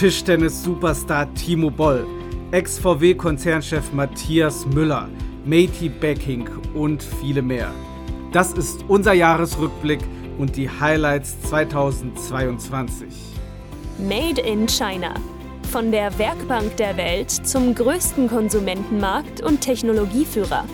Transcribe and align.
Tischtennis-Superstar 0.00 1.28
Timo 1.34 1.68
Boll, 1.68 2.06
Ex-VW-Konzernchef 2.52 3.92
Matthias 3.92 4.64
Müller, 4.64 5.10
Matey 5.44 5.90
Becking 5.90 6.48
und 6.72 7.02
viele 7.02 7.42
mehr. 7.42 7.70
Das 8.32 8.54
ist 8.54 8.82
unser 8.88 9.12
Jahresrückblick 9.12 10.00
und 10.38 10.56
die 10.56 10.70
Highlights 10.70 11.38
2022. 11.42 13.08
Made 13.98 14.40
in 14.40 14.66
China. 14.66 15.12
Von 15.70 15.92
der 15.92 16.18
Werkbank 16.18 16.74
der 16.78 16.96
Welt 16.96 17.30
zum 17.30 17.74
größten 17.74 18.30
Konsumentenmarkt 18.30 19.42
und 19.42 19.60
Technologieführer. 19.60 20.64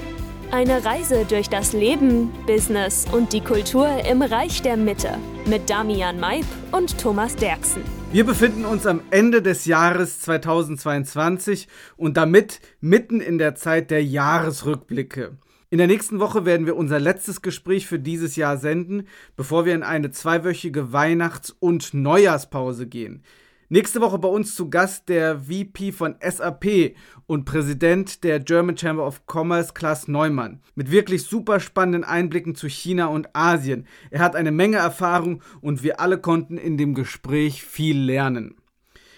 Eine 0.53 0.85
Reise 0.85 1.25
durch 1.29 1.49
das 1.49 1.73
Leben, 1.73 2.31
Business 2.47 3.07
und 3.11 3.33
die 3.33 3.41
Kultur 3.41 3.89
im 4.09 4.23
Reich 4.23 4.63
der 4.63 4.77
Mitte 4.77 5.19
mit 5.47 5.69
Damian 5.69 6.21
Maib 6.21 6.47
und 6.71 6.97
Thomas 6.97 7.35
Derksen. 7.35 7.96
Wir 8.17 8.25
befinden 8.25 8.65
uns 8.65 8.87
am 8.87 9.03
Ende 9.11 9.43
des 9.43 9.67
Jahres 9.67 10.21
2022 10.21 11.69
und 11.99 12.17
damit 12.17 12.63
mitten 12.81 13.21
in 13.21 13.37
der 13.37 13.57
Zeit 13.57 13.91
der 13.91 14.03
Jahresrückblicke. 14.03 15.37
In 15.69 15.77
der 15.77 15.87
nächsten 15.87 16.19
Woche 16.19 16.47
werden 16.47 16.65
wir 16.65 16.77
unser 16.77 16.99
letztes 16.99 17.43
Gespräch 17.43 17.87
für 17.87 17.99
dieses 17.99 18.35
Jahr 18.37 18.57
senden, 18.57 19.07
bevor 19.37 19.67
wir 19.67 19.75
in 19.75 19.83
eine 19.83 20.13
zweiwöchige 20.13 20.95
Weihnachts- 20.95 21.55
und 21.61 21.93
Neujahrspause 21.93 22.87
gehen. 22.87 23.23
Nächste 23.69 24.01
Woche 24.01 24.21
bei 24.21 24.29
uns 24.29 24.55
zu 24.55 24.71
Gast 24.71 25.09
der 25.09 25.41
VP 25.41 25.91
von 25.91 26.15
SAP 26.21 26.95
und 27.27 27.47
Präsident 27.47 28.23
der 28.23 28.39
German 28.39 28.77
Chamber 28.77 29.05
of 29.05 29.23
Commerce, 29.27 29.73
Klaas 29.75 30.07
Neumann, 30.07 30.61
mit 30.77 30.93
wirklich 30.93 31.25
super 31.25 31.59
spannenden 31.59 32.05
Einblicken 32.05 32.55
zu 32.55 32.69
China 32.69 33.07
und 33.07 33.35
Asien. 33.35 33.89
Er 34.13 34.21
hat 34.21 34.37
eine 34.37 34.53
Menge 34.53 34.77
Erfahrung 34.77 35.43
und 35.61 35.83
wir 35.83 35.99
alle 35.99 36.19
konnten 36.19 36.59
in 36.59 36.79
dem 36.79 36.95
Gespräch 36.95 37.65
viel 37.65 37.99
lernen. 37.99 38.55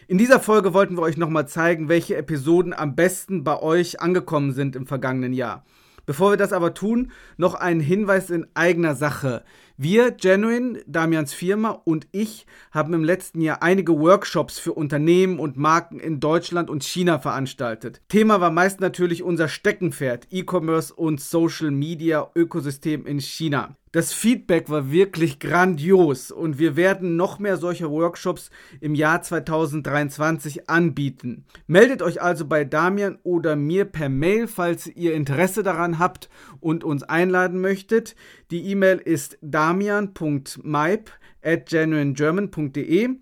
In 0.06 0.16
dieser 0.16 0.40
Folge 0.40 0.72
wollten 0.72 0.96
wir 0.96 1.02
euch 1.02 1.18
nochmal 1.18 1.46
zeigen, 1.46 1.90
welche 1.90 2.16
Episoden 2.16 2.72
am 2.72 2.96
besten 2.96 3.44
bei 3.44 3.60
euch 3.60 4.00
angekommen 4.00 4.52
sind 4.52 4.76
im 4.76 4.86
vergangenen 4.86 5.34
Jahr. 5.34 5.66
Bevor 6.08 6.32
wir 6.32 6.38
das 6.38 6.54
aber 6.54 6.72
tun, 6.72 7.12
noch 7.36 7.54
ein 7.54 7.80
Hinweis 7.80 8.30
in 8.30 8.46
eigener 8.54 8.94
Sache. 8.94 9.44
Wir, 9.80 10.10
Genuine, 10.10 10.82
Damians 10.88 11.32
Firma 11.32 11.80
und 11.84 12.08
ich 12.10 12.46
haben 12.72 12.94
im 12.94 13.04
letzten 13.04 13.40
Jahr 13.40 13.62
einige 13.62 13.96
Workshops 13.96 14.58
für 14.58 14.72
Unternehmen 14.72 15.38
und 15.38 15.56
Marken 15.56 16.00
in 16.00 16.18
Deutschland 16.18 16.68
und 16.68 16.82
China 16.82 17.20
veranstaltet. 17.20 18.02
Thema 18.08 18.40
war 18.40 18.50
meist 18.50 18.80
natürlich 18.80 19.22
unser 19.22 19.46
Steckenpferd, 19.46 20.26
E-Commerce 20.32 20.92
und 20.92 21.20
Social 21.20 21.70
Media 21.70 22.28
Ökosystem 22.34 23.06
in 23.06 23.20
China. 23.20 23.76
Das 23.92 24.12
Feedback 24.12 24.68
war 24.68 24.90
wirklich 24.90 25.38
grandios 25.38 26.30
und 26.30 26.58
wir 26.58 26.76
werden 26.76 27.16
noch 27.16 27.38
mehr 27.38 27.56
solcher 27.56 27.90
Workshops 27.90 28.50
im 28.80 28.94
Jahr 28.94 29.22
2023 29.22 30.68
anbieten. 30.68 31.44
Meldet 31.66 32.02
euch 32.02 32.20
also 32.20 32.46
bei 32.46 32.64
Damian 32.64 33.18
oder 33.22 33.56
mir 33.56 33.86
per 33.86 34.08
Mail, 34.08 34.46
falls 34.46 34.86
ihr 34.86 35.14
Interesse 35.14 35.62
daran 35.62 35.98
habt 35.98 36.28
und 36.60 36.84
uns 36.84 37.02
einladen 37.02 37.60
möchtet. 37.60 38.14
Die 38.50 38.70
E-Mail 38.70 38.98
ist 38.98 39.38
damian.maip 39.40 41.10
at 41.42 41.70
genuinegerman.de 41.70 43.18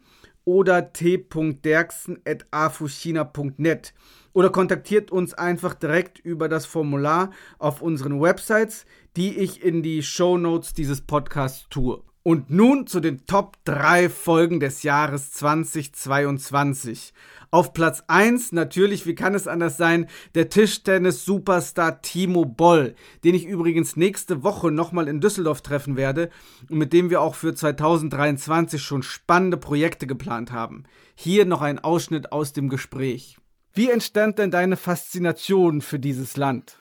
oder 0.47 0.95
t.derksen 0.95 2.21
at 2.25 2.47
afuchina.net 2.51 3.93
oder 4.33 4.49
kontaktiert 4.49 5.11
uns 5.11 5.35
einfach 5.35 5.75
direkt 5.75 6.19
über 6.21 6.49
das 6.49 6.65
Formular 6.65 7.31
auf 7.59 7.83
unseren 7.83 8.23
Websites, 8.23 8.87
die 9.17 9.37
ich 9.37 9.63
in 9.63 9.83
die 9.83 10.03
Show 10.03 10.39
Notes 10.39 10.73
dieses 10.73 11.03
Podcasts 11.03 11.67
tue. 11.69 12.03
Und 12.27 12.51
nun 12.51 12.89
zu 12.89 12.99
den 12.99 13.25
Top 13.27 13.57
3 13.67 14.09
Folgen 14.09 14.59
des 14.59 14.83
Jahres 14.83 15.31
2022. 15.31 17.13
Auf 17.53 17.73
Platz 17.73 18.03
1 18.09 18.51
natürlich, 18.51 19.07
wie 19.07 19.15
kann 19.15 19.37
es 19.37 19.47
anders 19.47 19.77
sein, 19.77 20.09
der 20.35 20.49
Tischtennis-Superstar 20.49 22.03
Timo 22.03 22.45
Boll, 22.45 22.97
den 23.23 23.37
ich 23.37 23.47
übrigens 23.47 23.95
nächste 23.95 24.43
Woche 24.43 24.73
nochmal 24.73 25.07
in 25.07 25.21
Düsseldorf 25.21 25.63
treffen 25.63 25.97
werde 25.97 26.31
und 26.69 26.79
mit 26.79 26.93
dem 26.93 27.11
wir 27.11 27.21
auch 27.21 27.37
für 27.37 27.55
2023 27.55 28.83
schon 28.83 29.05
spannende 29.05 29.57
Projekte 29.57 30.09
geplant 30.09 30.51
haben. 30.51 30.83
Hier 31.15 31.45
noch 31.45 31.63
ein 31.63 31.79
Ausschnitt 31.79 32.33
aus 32.33 32.53
dem 32.53 32.69
Gespräch. 32.69 33.37
Wie 33.73 33.89
entstand 33.89 34.41
denn 34.41 34.51
deine 34.51 34.77
Faszination 34.77 35.81
für 35.81 36.01
dieses 36.01 36.37
Land? 36.37 36.77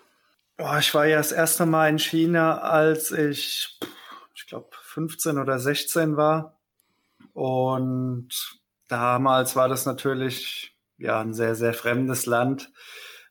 Ich 0.80 0.92
war 0.96 1.06
ja 1.06 1.18
das 1.18 1.32
erste 1.32 1.68
Mal 1.68 1.90
in 1.90 2.00
China, 2.00 2.58
als 2.62 3.12
ich, 3.12 3.80
ich 4.34 4.48
glaube, 4.48 4.70
15 4.96 5.38
oder 5.38 5.60
16 5.60 6.16
war. 6.16 6.58
Und 7.34 8.30
damals 8.88 9.58
war 9.58 9.68
das 9.68 9.86
natürlich 9.86 10.74
ja 10.98 11.20
ein 11.20 11.34
sehr, 11.34 11.56
sehr 11.56 11.74
fremdes 11.74 12.26
Land. 12.26 12.72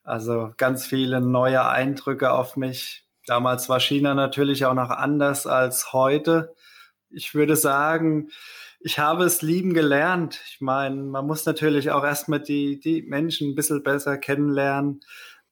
Also 0.02 0.52
ganz 0.58 0.86
viele 0.86 1.22
neue 1.22 1.66
Eindrücke 1.66 2.32
auf 2.32 2.56
mich. 2.56 3.06
Damals 3.26 3.70
war 3.70 3.80
China 3.80 4.12
natürlich 4.14 4.66
auch 4.66 4.75
noch 4.75 4.91
anders 4.91 5.47
als 5.47 5.94
heute. 5.94 6.54
Ich 7.08 7.34
würde 7.34 7.56
sagen, 7.56 8.28
ich 8.81 8.98
habe 8.98 9.25
es 9.25 9.41
lieben 9.41 9.72
gelernt. 9.72 10.42
Ich 10.46 10.60
meine, 10.60 11.02
man 11.02 11.26
muss 11.26 11.46
natürlich 11.46 11.91
auch 11.92 12.04
erstmal 12.04 12.41
die, 12.41 12.78
die 12.78 13.00
Menschen 13.00 13.52
ein 13.52 13.54
bisschen 13.54 13.82
besser 13.82 14.19
kennenlernen. 14.19 15.00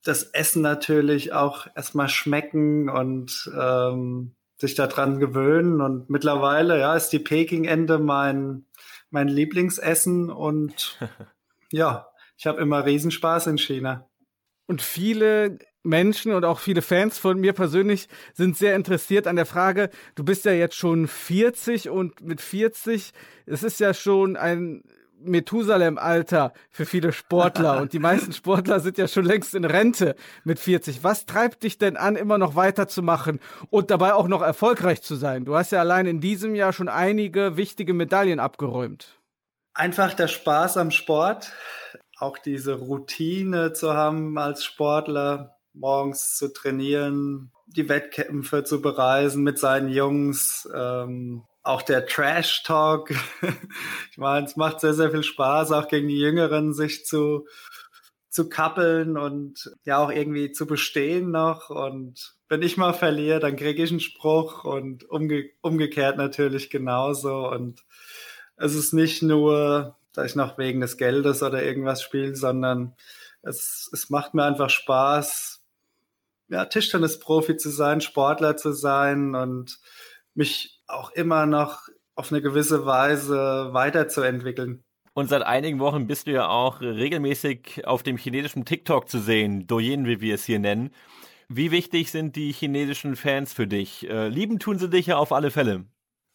Das 0.05 0.25
Essen 0.25 0.61
natürlich 0.61 1.33
auch 1.33 1.67
erstmal 1.75 2.11
schmecken 2.11 2.91
und 2.91 3.51
ähm, 3.59 4.35
sich 4.63 4.75
daran 4.75 5.19
gewöhnen. 5.19 5.81
Und 5.81 6.09
mittlerweile, 6.09 6.79
ja, 6.79 6.97
ist 6.97 7.11
die 7.11 7.19
Peking-Ente 7.19 7.99
mein, 7.99 8.65
mein 9.11 9.29
Lieblingsessen. 9.29 10.31
Und 10.31 10.99
ja, 11.71 12.09
ich 12.39 12.47
habe 12.47 12.63
immer 12.63 12.87
Riesenspaß 12.87 13.49
in 13.49 13.59
China. 13.59 14.09
Und 14.67 14.81
viele 14.81 15.59
Menschen 15.83 16.33
und 16.33 16.45
auch 16.45 16.61
viele 16.61 16.81
Fans 16.81 17.19
von 17.19 17.39
mir 17.39 17.53
persönlich 17.53 18.09
sind 18.35 18.57
sehr 18.57 18.77
interessiert 18.77 19.27
an 19.27 19.37
der 19.37 19.47
Frage, 19.47 19.91
du 20.15 20.25
bist 20.25 20.45
ja 20.45 20.53
jetzt 20.53 20.77
schon 20.77 21.09
40 21.09 21.91
und 21.91 22.21
mit 22.21 22.41
40, 22.41 23.13
es 23.47 23.65
ist 23.65 23.81
ja 23.81 23.93
schon 23.93 24.37
ein 24.37 24.85
Methusalem-Alter 25.25 26.53
für 26.71 26.87
viele 26.87 27.13
Sportler 27.13 27.81
und 27.81 27.93
die 27.93 27.99
meisten 27.99 28.33
Sportler 28.33 28.81
sind 28.81 28.99
ja 28.99 29.09
schon 29.09 29.25
längst 29.25 29.55
in 29.55 29.65
Rente 29.65 30.17
mit 30.45 30.59
40. 30.59 31.05
Was 31.05 31.27
treibt 31.27 31.63
dich 31.63 31.79
denn 31.79 31.97
an, 31.97 32.17
immer 32.17 32.39
noch 32.39 32.57
weiterzumachen 32.57 33.41
und 33.71 33.91
dabei 33.91 34.15
auch 34.15 34.29
noch 34.29 34.43
erfolgreich 34.43 35.03
zu 35.03 35.17
sein? 35.17 35.45
Du 35.45 35.57
hast 35.57 35.73
ja 35.73 35.81
allein 35.81 36.07
in 36.07 36.21
diesem 36.21 36.55
Jahr 36.55 36.73
schon 36.73 36.89
einige 36.89 37.57
wichtige 37.57 37.95
Medaillen 37.95 38.41
abgeräumt. 38.41 39.19
Einfach 39.75 40.15
der 40.15 40.29
Spaß 40.29 40.77
am 40.77 40.91
Sport, 40.91 41.53
auch 42.19 42.39
diese 42.39 42.75
Routine 42.75 43.73
zu 43.73 43.95
haben 43.95 44.39
als 44.39 44.65
Sportler, 44.65 45.57
morgens 45.73 46.37
zu 46.37 46.53
trainieren, 46.53 47.51
die 47.67 47.89
Wettkämpfe 47.89 48.65
zu 48.65 48.83
bereisen 48.83 49.43
mit 49.43 49.59
seinen 49.59 49.89
Jungs, 49.89 50.69
ähm, 50.75 51.45
auch 51.63 51.83
der 51.83 52.07
Trash 52.07 52.63
Talk. 52.65 53.11
ich 54.11 54.19
meine, 54.19 54.47
es 54.47 54.57
macht 54.57 54.81
sehr, 54.81 54.95
sehr 54.95 55.11
viel 55.11 55.23
Spaß, 55.23 55.73
auch 55.73 55.89
gegen 55.89 56.09
die 56.09 56.19
Jüngeren 56.19 56.75
sich 56.75 57.07
zu, 57.07 57.47
zu 58.29 58.49
kappeln 58.49 59.17
und 59.17 59.71
ja 59.85 59.99
auch 59.99 60.11
irgendwie 60.11 60.53
zu 60.53 60.67
bestehen 60.67 61.31
noch. 61.31 61.71
Und 61.71 62.35
wenn 62.49 62.63
ich 62.63 62.77
mal 62.77 62.95
verliere, 62.95 63.41
dann 63.41 63.57
kriege 63.57 63.83
ich 63.83 63.91
einen 63.91 64.01
Spruch 64.01 64.65
und 64.65 65.09
umge 65.09 65.51
umgekehrt 65.61 66.17
natürlich 66.17 66.71
genauso. 66.71 67.49
Und 67.49 67.85
es 68.57 68.75
ist 68.75 68.93
nicht 68.93 69.23
nur, 69.23 69.97
dass 70.13 70.27
ich 70.27 70.37
noch 70.37 70.59
wegen 70.59 70.81
des 70.81 70.97
Geldes 70.97 71.43
oder 71.43 71.63
irgendwas 71.63 72.03
spiele, 72.03 72.35
sondern 72.35 72.95
es, 73.43 73.89
es 73.93 74.11
macht 74.11 74.35
mir 74.35 74.45
einfach 74.45 74.71
Spaß, 74.71 75.63
ja, 76.49 76.67
Tischtennis-Profi 76.67 77.57
zu 77.57 77.71
sein, 77.71 78.01
Sportler 78.01 78.57
zu 78.57 78.73
sein 78.73 79.35
und 79.35 79.79
mich 80.35 80.82
auch 80.93 81.11
immer 81.13 81.47
noch 81.47 81.89
auf 82.15 82.31
eine 82.33 82.43
gewisse 82.43 82.87
Weise 82.87 83.71
weiterzuentwickeln. 83.73 84.83
Und 85.15 85.29
seit 85.29 85.43
einigen 85.43 85.79
Wochen 85.79 86.07
bist 86.07 86.27
du 86.27 86.33
ja 86.33 86.49
auch 86.49 86.81
regelmäßig 86.81 87.87
auf 87.87 88.03
dem 88.03 88.17
chinesischen 88.17 88.65
TikTok 88.65 89.09
zu 89.09 89.19
sehen, 89.19 89.67
Douyin, 89.67 90.07
wie 90.07 90.21
wir 90.21 90.35
es 90.35 90.45
hier 90.45 90.59
nennen. 90.59 90.91
Wie 91.49 91.71
wichtig 91.71 92.11
sind 92.11 92.35
die 92.35 92.53
chinesischen 92.53 93.15
Fans 93.15 93.53
für 93.53 93.67
dich? 93.67 94.09
Äh, 94.09 94.29
lieben 94.29 94.59
tun 94.59 94.79
sie 94.79 94.89
dich 94.89 95.07
ja 95.07 95.19
auf 95.19 95.33
alle 95.33 95.51
Fälle. 95.51 95.85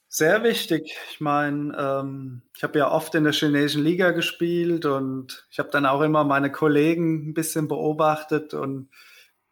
Sehr 0.09 0.43
wichtig. 0.43 0.95
Ich 1.11 1.19
meine, 1.19 1.75
ähm, 1.77 2.43
ich 2.55 2.63
habe 2.63 2.79
ja 2.79 2.91
oft 2.91 3.13
in 3.15 3.23
der 3.23 3.33
chinesischen 3.33 3.83
Liga 3.83 4.11
gespielt 4.11 4.85
und 4.85 5.47
ich 5.49 5.59
habe 5.59 5.69
dann 5.69 5.85
auch 5.85 6.01
immer 6.01 6.23
meine 6.23 6.51
Kollegen 6.51 7.29
ein 7.29 7.33
bisschen 7.33 7.67
beobachtet 7.67 8.53
und 8.53 8.89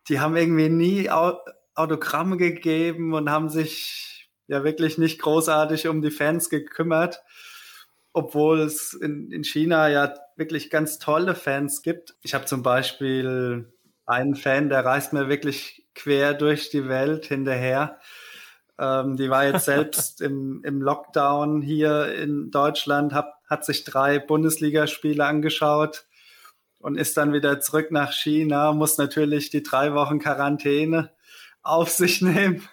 die 0.08 0.20
haben 0.20 0.38
irgendwie 0.38 0.70
nie 0.70 1.10
Autogramme 1.74 2.38
gegeben 2.38 3.14
und 3.14 3.30
haben 3.30 3.50
sich 3.50 4.05
ja 4.48 4.64
wirklich 4.64 4.98
nicht 4.98 5.22
großartig 5.22 5.88
um 5.88 6.02
die 6.02 6.12
Fans 6.12 6.50
gekümmert, 6.50 7.24
obwohl 8.14 8.62
es 8.62 8.94
in, 8.94 9.32
in 9.32 9.44
China 9.44 9.88
ja 9.90 10.14
wirklich 10.36 10.70
ganz 10.70 11.00
tolle 11.00 11.36
Fans 11.36 11.82
gibt. 11.82 12.16
Ich 12.22 12.34
habe 12.34 12.46
zum 12.46 12.64
Beispiel 12.64 13.74
einen 14.06 14.36
Fan, 14.36 14.70
der 14.70 14.86
reist 14.86 15.14
mir 15.14 15.30
wirklich 15.30 15.86
quer 15.96 16.34
durch 16.34 16.70
die 16.70 16.88
Welt 16.88 17.26
hinterher. 17.26 18.00
Ähm, 18.78 19.16
die 19.18 19.30
war 19.30 19.46
jetzt 19.46 19.66
selbst 19.66 20.22
im, 20.22 20.62
im 20.64 20.82
Lockdown 20.82 21.62
hier 21.62 22.14
in 22.16 22.52
Deutschland, 22.52 23.14
habe 23.14 23.36
hat 23.48 23.66
sich 23.66 23.84
drei 23.84 24.20
Bundesligaspiele 24.20 25.24
angeschaut 25.24 26.06
und 26.80 26.98
ist 26.98 27.18
dann 27.18 27.34
wieder 27.34 27.60
zurück 27.60 27.92
nach 27.92 28.12
China, 28.12 28.74
muss 28.74 28.98
natürlich 28.98 29.50
die 29.50 29.64
drei 29.64 29.94
Wochen 29.94 30.20
Quarantäne 30.20 31.12
auf 31.62 31.90
sich 31.90 32.22
nehmen. 32.22 32.68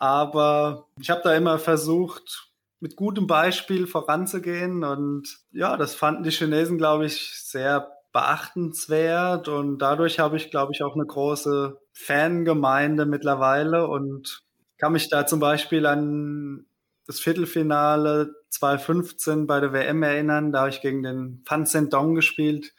Aber 0.00 0.88
ich 0.98 1.10
habe 1.10 1.20
da 1.22 1.34
immer 1.34 1.58
versucht, 1.58 2.48
mit 2.80 2.96
gutem 2.96 3.26
Beispiel 3.26 3.86
voranzugehen. 3.86 4.82
Und 4.82 5.38
ja, 5.52 5.76
das 5.76 5.94
fanden 5.94 6.24
die 6.24 6.30
Chinesen, 6.30 6.78
glaube 6.78 7.04
ich, 7.04 7.34
sehr 7.38 7.92
beachtenswert. 8.12 9.48
Und 9.48 9.78
dadurch 9.78 10.18
habe 10.18 10.38
ich, 10.38 10.50
glaube 10.50 10.72
ich, 10.72 10.82
auch 10.82 10.94
eine 10.94 11.04
große 11.04 11.78
Fangemeinde 11.92 13.04
mittlerweile 13.04 13.86
und 13.86 14.42
kann 14.78 14.92
mich 14.92 15.10
da 15.10 15.26
zum 15.26 15.38
Beispiel 15.38 15.84
an 15.84 16.64
das 17.06 17.20
Viertelfinale 17.20 18.34
2015 18.48 19.46
bei 19.46 19.60
der 19.60 19.74
WM 19.74 20.02
erinnern. 20.02 20.50
Da 20.50 20.60
habe 20.60 20.70
ich 20.70 20.80
gegen 20.80 21.02
den 21.02 21.42
Fan 21.46 21.66
Zhendong 21.66 22.14
gespielt. 22.14 22.72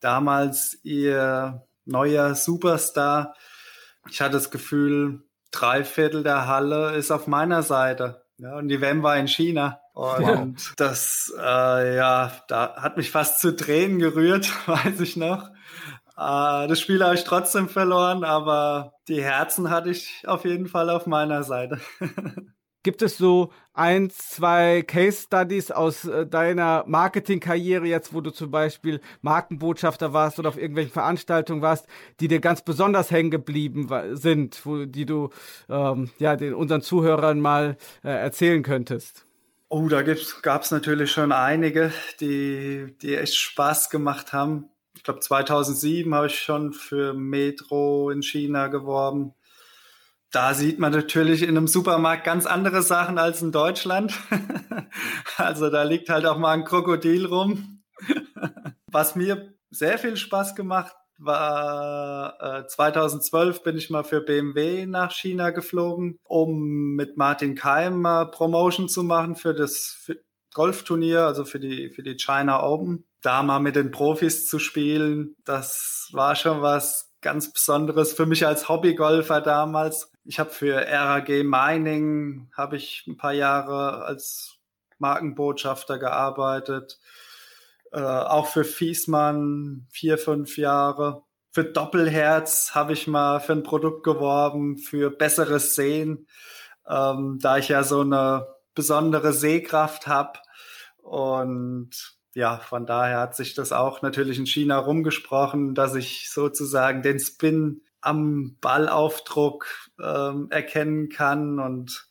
Damals 0.00 0.78
ihr 0.82 1.66
neuer 1.86 2.34
Superstar. 2.34 3.34
Ich 4.10 4.20
hatte 4.20 4.32
das 4.32 4.50
Gefühl, 4.50 5.22
drei 5.50 5.84
Viertel 5.84 6.22
der 6.22 6.46
Halle 6.46 6.94
ist 6.94 7.10
auf 7.10 7.26
meiner 7.26 7.62
Seite. 7.62 8.24
Ja, 8.38 8.56
und 8.56 8.68
die 8.68 8.80
WM 8.80 9.02
war 9.02 9.16
in 9.16 9.28
China. 9.28 9.80
Und 9.92 10.22
ja. 10.22 10.46
das, 10.76 11.32
äh, 11.38 11.96
ja, 11.96 12.32
da 12.48 12.76
hat 12.76 12.96
mich 12.96 13.10
fast 13.10 13.40
zu 13.40 13.54
Tränen 13.54 13.98
gerührt, 13.98 14.50
weiß 14.66 15.00
ich 15.00 15.16
noch. 15.16 15.50
Äh, 16.16 16.68
das 16.68 16.80
Spiel 16.80 17.04
habe 17.04 17.14
ich 17.14 17.24
trotzdem 17.24 17.68
verloren, 17.68 18.24
aber 18.24 18.94
die 19.08 19.22
Herzen 19.22 19.70
hatte 19.70 19.90
ich 19.90 20.22
auf 20.26 20.44
jeden 20.44 20.68
Fall 20.68 20.88
auf 20.88 21.06
meiner 21.06 21.42
Seite. 21.42 21.80
Gibt 22.82 23.02
es 23.02 23.18
so 23.18 23.52
ein, 23.74 24.08
zwei 24.08 24.82
Case 24.82 25.22
Studies 25.22 25.70
aus 25.70 26.06
äh, 26.06 26.26
deiner 26.26 26.84
Marketingkarriere 26.86 27.86
jetzt, 27.86 28.14
wo 28.14 28.22
du 28.22 28.30
zum 28.30 28.50
Beispiel 28.50 29.02
Markenbotschafter 29.20 30.14
warst 30.14 30.38
oder 30.38 30.48
auf 30.48 30.56
irgendwelchen 30.56 30.92
Veranstaltungen 30.92 31.60
warst, 31.60 31.86
die 32.20 32.28
dir 32.28 32.40
ganz 32.40 32.62
besonders 32.62 33.10
hängen 33.10 33.30
geblieben 33.30 33.88
sind, 34.16 34.64
wo, 34.64 34.86
die 34.86 35.04
du 35.04 35.28
ähm, 35.68 36.10
ja 36.18 36.36
den 36.36 36.54
unseren 36.54 36.80
Zuhörern 36.80 37.40
mal 37.40 37.76
äh, 38.02 38.08
erzählen 38.08 38.62
könntest? 38.62 39.26
Oh, 39.68 39.86
da 39.88 40.02
gab 40.02 40.62
es 40.62 40.70
natürlich 40.70 41.12
schon 41.12 41.32
einige, 41.32 41.92
die, 42.20 42.96
die 43.02 43.14
echt 43.14 43.36
Spaß 43.36 43.90
gemacht 43.90 44.32
haben. 44.32 44.70
Ich 44.96 45.04
glaube, 45.04 45.20
2007 45.20 46.14
habe 46.14 46.28
ich 46.28 46.38
schon 46.38 46.72
für 46.72 47.12
Metro 47.12 48.10
in 48.10 48.22
China 48.22 48.68
geworben 48.68 49.34
da 50.30 50.54
sieht 50.54 50.78
man 50.78 50.92
natürlich 50.92 51.42
in 51.42 51.50
einem 51.50 51.66
Supermarkt 51.66 52.24
ganz 52.24 52.46
andere 52.46 52.82
Sachen 52.82 53.18
als 53.18 53.42
in 53.42 53.50
Deutschland. 53.50 54.14
also 55.36 55.70
da 55.70 55.82
liegt 55.82 56.08
halt 56.08 56.24
auch 56.26 56.38
mal 56.38 56.52
ein 56.52 56.64
Krokodil 56.64 57.26
rum. 57.26 57.82
Was 58.86 59.16
mir 59.16 59.54
sehr 59.70 59.98
viel 59.98 60.16
Spaß 60.16 60.54
gemacht 60.54 60.94
war, 61.18 62.60
äh, 62.60 62.66
2012 62.66 63.62
bin 63.62 63.76
ich 63.76 63.90
mal 63.90 64.04
für 64.04 64.20
BMW 64.20 64.86
nach 64.86 65.12
China 65.12 65.50
geflogen, 65.50 66.18
um 66.22 66.94
mit 66.94 67.16
Martin 67.16 67.54
Keim 67.54 68.02
Promotion 68.30 68.88
zu 68.88 69.02
machen 69.02 69.36
für 69.36 69.52
das 69.52 70.10
Golfturnier, 70.54 71.26
also 71.26 71.44
für 71.44 71.60
die, 71.60 71.90
für 71.90 72.02
die 72.02 72.16
China 72.16 72.62
Open. 72.62 73.04
Da 73.22 73.42
mal 73.42 73.60
mit 73.60 73.76
den 73.76 73.90
Profis 73.90 74.46
zu 74.46 74.58
spielen, 74.58 75.36
das 75.44 76.08
war 76.12 76.36
schon 76.36 76.62
was 76.62 77.09
ganz 77.20 77.52
Besonderes 77.52 78.12
für 78.12 78.26
mich 78.26 78.46
als 78.46 78.68
Hobbygolfer 78.68 79.40
damals. 79.40 80.10
Ich 80.24 80.38
habe 80.38 80.50
für 80.50 80.76
RAG 80.76 81.28
Mining 81.28 82.50
habe 82.56 82.76
ich 82.76 83.04
ein 83.06 83.16
paar 83.16 83.32
Jahre 83.32 84.04
als 84.04 84.58
Markenbotschafter 84.98 85.98
gearbeitet. 85.98 86.98
Äh, 87.92 88.00
auch 88.00 88.46
für 88.46 88.64
Fiesmann 88.64 89.86
vier, 89.90 90.18
fünf 90.18 90.56
Jahre. 90.56 91.22
Für 91.52 91.64
Doppelherz 91.64 92.74
habe 92.74 92.92
ich 92.92 93.06
mal 93.06 93.40
für 93.40 93.52
ein 93.52 93.64
Produkt 93.64 94.04
geworben, 94.04 94.78
für 94.78 95.10
besseres 95.10 95.74
Sehen, 95.74 96.28
ähm, 96.88 97.38
da 97.40 97.58
ich 97.58 97.68
ja 97.68 97.82
so 97.82 98.02
eine 98.02 98.46
besondere 98.74 99.32
Sehkraft 99.32 100.06
habe. 100.06 100.38
Und 100.98 102.19
ja, 102.34 102.58
von 102.58 102.86
daher 102.86 103.18
hat 103.18 103.34
sich 103.34 103.54
das 103.54 103.72
auch 103.72 104.02
natürlich 104.02 104.38
in 104.38 104.46
China 104.46 104.78
rumgesprochen, 104.78 105.74
dass 105.74 105.94
ich 105.94 106.30
sozusagen 106.30 107.02
den 107.02 107.18
Spin 107.18 107.82
am 108.00 108.56
Ballaufdruck 108.60 109.66
ähm, 110.02 110.48
erkennen 110.50 111.08
kann. 111.08 111.58
Und 111.58 112.08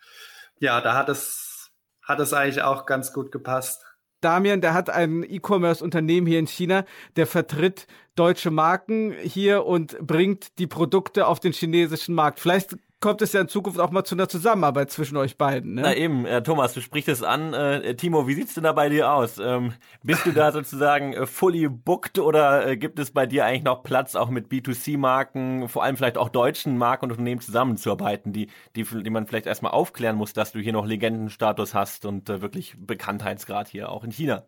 ja, 0.60 0.81
da 0.81 0.95
hat 0.95 1.10
es, 1.10 1.71
hat 2.04 2.19
es 2.19 2.33
eigentlich 2.33 2.62
auch 2.62 2.86
ganz 2.86 3.13
gut 3.13 3.31
gepasst. 3.31 3.86
Damian, 4.21 4.60
der 4.60 4.74
hat 4.74 4.89
ein 4.89 5.24
E-Commerce-Unternehmen 5.24 6.27
hier 6.27 6.39
in 6.39 6.48
China, 6.48 6.83
der 7.16 7.25
vertritt 7.25 7.88
deutsche 8.16 8.51
Marken 8.51 9.13
hier 9.13 9.66
und 9.66 9.98
bringt 10.00 10.60
die 10.60 10.68
Produkte 10.68 11.25
auf 11.25 11.39
den 11.39 11.54
chinesischen 11.54 12.13
Markt. 12.13 12.42
Vielleicht 12.42 12.75
kommt 12.99 13.21
es 13.21 13.33
ja 13.33 13.41
in 13.41 13.47
Zukunft 13.47 13.79
auch 13.79 13.91
mal 13.91 14.03
zu 14.03 14.15
einer 14.15 14.27
Zusammenarbeit 14.27 14.91
zwischen 14.91 15.17
euch 15.17 15.37
beiden. 15.37 15.75
Ne? 15.75 15.81
Na 15.83 15.95
eben, 15.95 16.25
äh, 16.25 16.43
Thomas, 16.43 16.73
du 16.73 16.81
sprichst 16.81 17.09
es 17.09 17.23
an. 17.23 17.53
Äh, 17.53 17.95
Timo, 17.95 18.27
wie 18.27 18.33
sieht's 18.33 18.53
denn 18.53 18.63
da 18.63 18.73
bei 18.73 18.89
dir 18.89 19.11
aus? 19.11 19.37
Ähm, 19.39 19.73
bist 20.03 20.25
du 20.25 20.31
da 20.31 20.51
sozusagen 20.53 21.13
äh, 21.13 21.25
fully 21.25 21.67
booked 21.69 22.19
oder 22.19 22.67
äh, 22.67 22.77
gibt 22.77 22.99
es 22.99 23.11
bei 23.11 23.25
dir 23.25 23.45
eigentlich 23.45 23.63
noch 23.63 23.83
Platz, 23.83 24.15
auch 24.15 24.29
mit 24.29 24.47
B2C-Marken, 24.47 25.69
vor 25.69 25.83
allem 25.83 25.97
vielleicht 25.97 26.17
auch 26.17 26.29
deutschen 26.29 26.77
Marken 26.77 27.05
und 27.05 27.11
Unternehmen 27.11 27.41
zusammenzuarbeiten, 27.41 28.33
die, 28.33 28.49
die, 28.75 28.83
die 28.83 29.09
man 29.09 29.27
vielleicht 29.27 29.45
erstmal 29.45 29.71
aufklären 29.71 30.15
muss, 30.15 30.33
dass 30.33 30.51
du 30.51 30.59
hier 30.59 30.73
noch 30.73 30.85
Legendenstatus 30.85 31.73
hast 31.73 32.05
und 32.05 32.29
äh, 32.29 32.41
wirklich 32.41 32.75
Bekanntheitsgrad 32.77 33.69
hier 33.69 33.89
auch 33.89 34.03
in 34.03 34.11
China? 34.11 34.45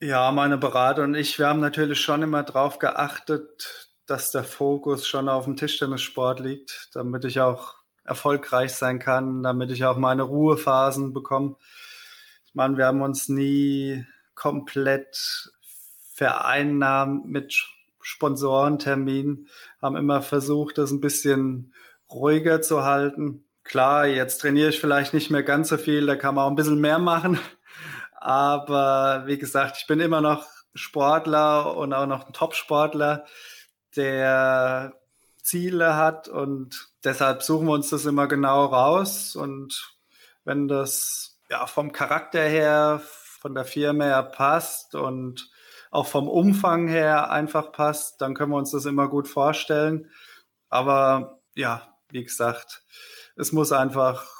Ja, 0.00 0.30
meine 0.30 0.58
Berater 0.58 1.02
und 1.02 1.16
ich, 1.16 1.38
wir 1.40 1.48
haben 1.48 1.58
natürlich 1.58 2.00
schon 2.00 2.22
immer 2.22 2.44
drauf 2.44 2.78
geachtet, 2.78 3.88
dass 4.06 4.30
der 4.30 4.44
Fokus 4.44 5.08
schon 5.08 5.28
auf 5.28 5.44
dem 5.44 5.56
Tischtennissport 5.56 6.38
liegt, 6.38 6.90
damit 6.94 7.24
ich 7.24 7.40
auch 7.40 7.78
erfolgreich 8.08 8.74
sein 8.74 8.98
kann, 8.98 9.42
damit 9.42 9.70
ich 9.70 9.84
auch 9.84 9.96
meine 9.96 10.22
Ruhephasen 10.22 11.12
bekomme. 11.12 11.56
Ich 12.46 12.54
meine, 12.54 12.76
wir 12.76 12.86
haben 12.86 13.02
uns 13.02 13.28
nie 13.28 14.04
komplett 14.34 15.50
vereinnahmt 16.14 17.26
mit 17.26 17.68
Sponsorenterminen, 18.00 19.48
haben 19.82 19.96
immer 19.96 20.22
versucht, 20.22 20.78
das 20.78 20.90
ein 20.90 21.00
bisschen 21.00 21.74
ruhiger 22.10 22.62
zu 22.62 22.84
halten. 22.84 23.44
Klar, 23.64 24.06
jetzt 24.06 24.38
trainiere 24.38 24.70
ich 24.70 24.80
vielleicht 24.80 25.12
nicht 25.12 25.30
mehr 25.30 25.42
ganz 25.42 25.68
so 25.68 25.76
viel, 25.76 26.06
da 26.06 26.16
kann 26.16 26.34
man 26.34 26.44
auch 26.44 26.50
ein 26.50 26.56
bisschen 26.56 26.80
mehr 26.80 26.98
machen. 26.98 27.38
Aber 28.12 29.24
wie 29.26 29.38
gesagt, 29.38 29.76
ich 29.78 29.86
bin 29.86 30.00
immer 30.00 30.20
noch 30.20 30.46
Sportler 30.74 31.76
und 31.76 31.92
auch 31.92 32.06
noch 32.06 32.26
ein 32.26 32.32
Top-Sportler, 32.32 33.26
der 33.94 34.94
Ziele 35.48 35.96
hat 35.96 36.28
und 36.28 36.90
deshalb 37.04 37.42
suchen 37.42 37.66
wir 37.66 37.72
uns 37.72 37.88
das 37.88 38.04
immer 38.04 38.26
genau 38.26 38.66
raus 38.66 39.34
und 39.34 39.96
wenn 40.44 40.68
das 40.68 41.38
ja 41.48 41.66
vom 41.66 41.92
Charakter 41.92 42.42
her, 42.42 43.00
von 43.40 43.54
der 43.54 43.64
Firma 43.64 44.04
her 44.04 44.22
passt 44.22 44.94
und 44.94 45.50
auch 45.90 46.06
vom 46.06 46.28
Umfang 46.28 46.86
her 46.86 47.30
einfach 47.30 47.72
passt, 47.72 48.20
dann 48.20 48.34
können 48.34 48.52
wir 48.52 48.58
uns 48.58 48.72
das 48.72 48.84
immer 48.84 49.08
gut 49.08 49.26
vorstellen. 49.26 50.10
Aber 50.68 51.40
ja, 51.54 51.94
wie 52.10 52.24
gesagt, 52.24 52.82
es 53.36 53.52
muss 53.52 53.72
einfach 53.72 54.37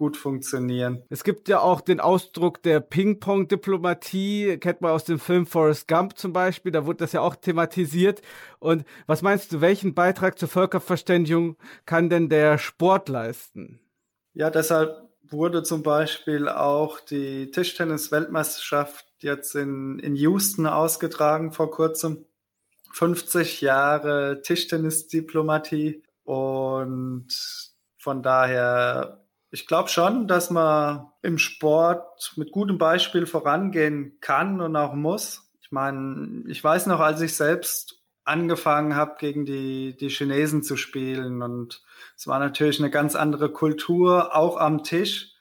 gut 0.00 0.16
funktionieren. 0.16 1.02
Es 1.10 1.24
gibt 1.24 1.46
ja 1.50 1.60
auch 1.60 1.82
den 1.82 2.00
Ausdruck 2.00 2.62
der 2.62 2.80
Ping-Pong-Diplomatie, 2.80 4.56
kennt 4.56 4.80
man 4.80 4.92
aus 4.92 5.04
dem 5.04 5.18
Film 5.18 5.44
Forrest 5.44 5.88
Gump 5.88 6.16
zum 6.16 6.32
Beispiel, 6.32 6.72
da 6.72 6.86
wurde 6.86 7.00
das 7.00 7.12
ja 7.12 7.20
auch 7.20 7.36
thematisiert. 7.36 8.22
Und 8.60 8.86
was 9.06 9.20
meinst 9.20 9.52
du, 9.52 9.60
welchen 9.60 9.92
Beitrag 9.92 10.38
zur 10.38 10.48
Völkerverständigung 10.48 11.58
kann 11.84 12.08
denn 12.08 12.30
der 12.30 12.56
Sport 12.56 13.10
leisten? 13.10 13.78
Ja, 14.32 14.48
deshalb 14.48 15.06
wurde 15.28 15.62
zum 15.64 15.82
Beispiel 15.82 16.48
auch 16.48 17.00
die 17.00 17.50
Tischtennis-Weltmeisterschaft 17.50 19.04
jetzt 19.18 19.54
in, 19.54 19.98
in 19.98 20.16
Houston 20.16 20.66
ausgetragen 20.66 21.52
vor 21.52 21.70
kurzem. 21.70 22.24
50 22.92 23.60
Jahre 23.60 24.40
Tischtennis-Diplomatie 24.40 26.02
und 26.24 27.28
von 27.98 28.22
daher 28.22 29.20
ich 29.50 29.66
glaube 29.66 29.88
schon, 29.88 30.28
dass 30.28 30.50
man 30.50 31.08
im 31.22 31.38
Sport 31.38 32.32
mit 32.36 32.52
gutem 32.52 32.78
Beispiel 32.78 33.26
vorangehen 33.26 34.18
kann 34.20 34.60
und 34.60 34.76
auch 34.76 34.94
muss. 34.94 35.50
Ich 35.60 35.72
meine, 35.72 36.44
ich 36.48 36.62
weiß 36.62 36.86
noch, 36.86 37.00
als 37.00 37.20
ich 37.20 37.34
selbst 37.34 38.00
angefangen 38.24 38.94
habe, 38.94 39.16
gegen 39.18 39.44
die, 39.44 39.96
die 39.96 40.08
Chinesen 40.08 40.62
zu 40.62 40.76
spielen 40.76 41.42
und 41.42 41.82
es 42.16 42.26
war 42.26 42.38
natürlich 42.38 42.78
eine 42.78 42.90
ganz 42.90 43.16
andere 43.16 43.50
Kultur, 43.50 44.36
auch 44.36 44.56
am 44.56 44.84
Tisch. 44.84 45.32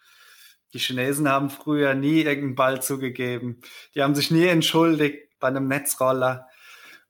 Die 0.73 0.79
Chinesen 0.79 1.29
haben 1.29 1.49
früher 1.49 1.93
nie 1.93 2.21
irgendeinen 2.21 2.55
Ball 2.55 2.81
zugegeben. 2.81 3.61
Die 3.93 4.01
haben 4.01 4.15
sich 4.15 4.31
nie 4.31 4.45
entschuldigt 4.45 5.39
bei 5.39 5.47
einem 5.47 5.67
Netzroller. 5.67 6.47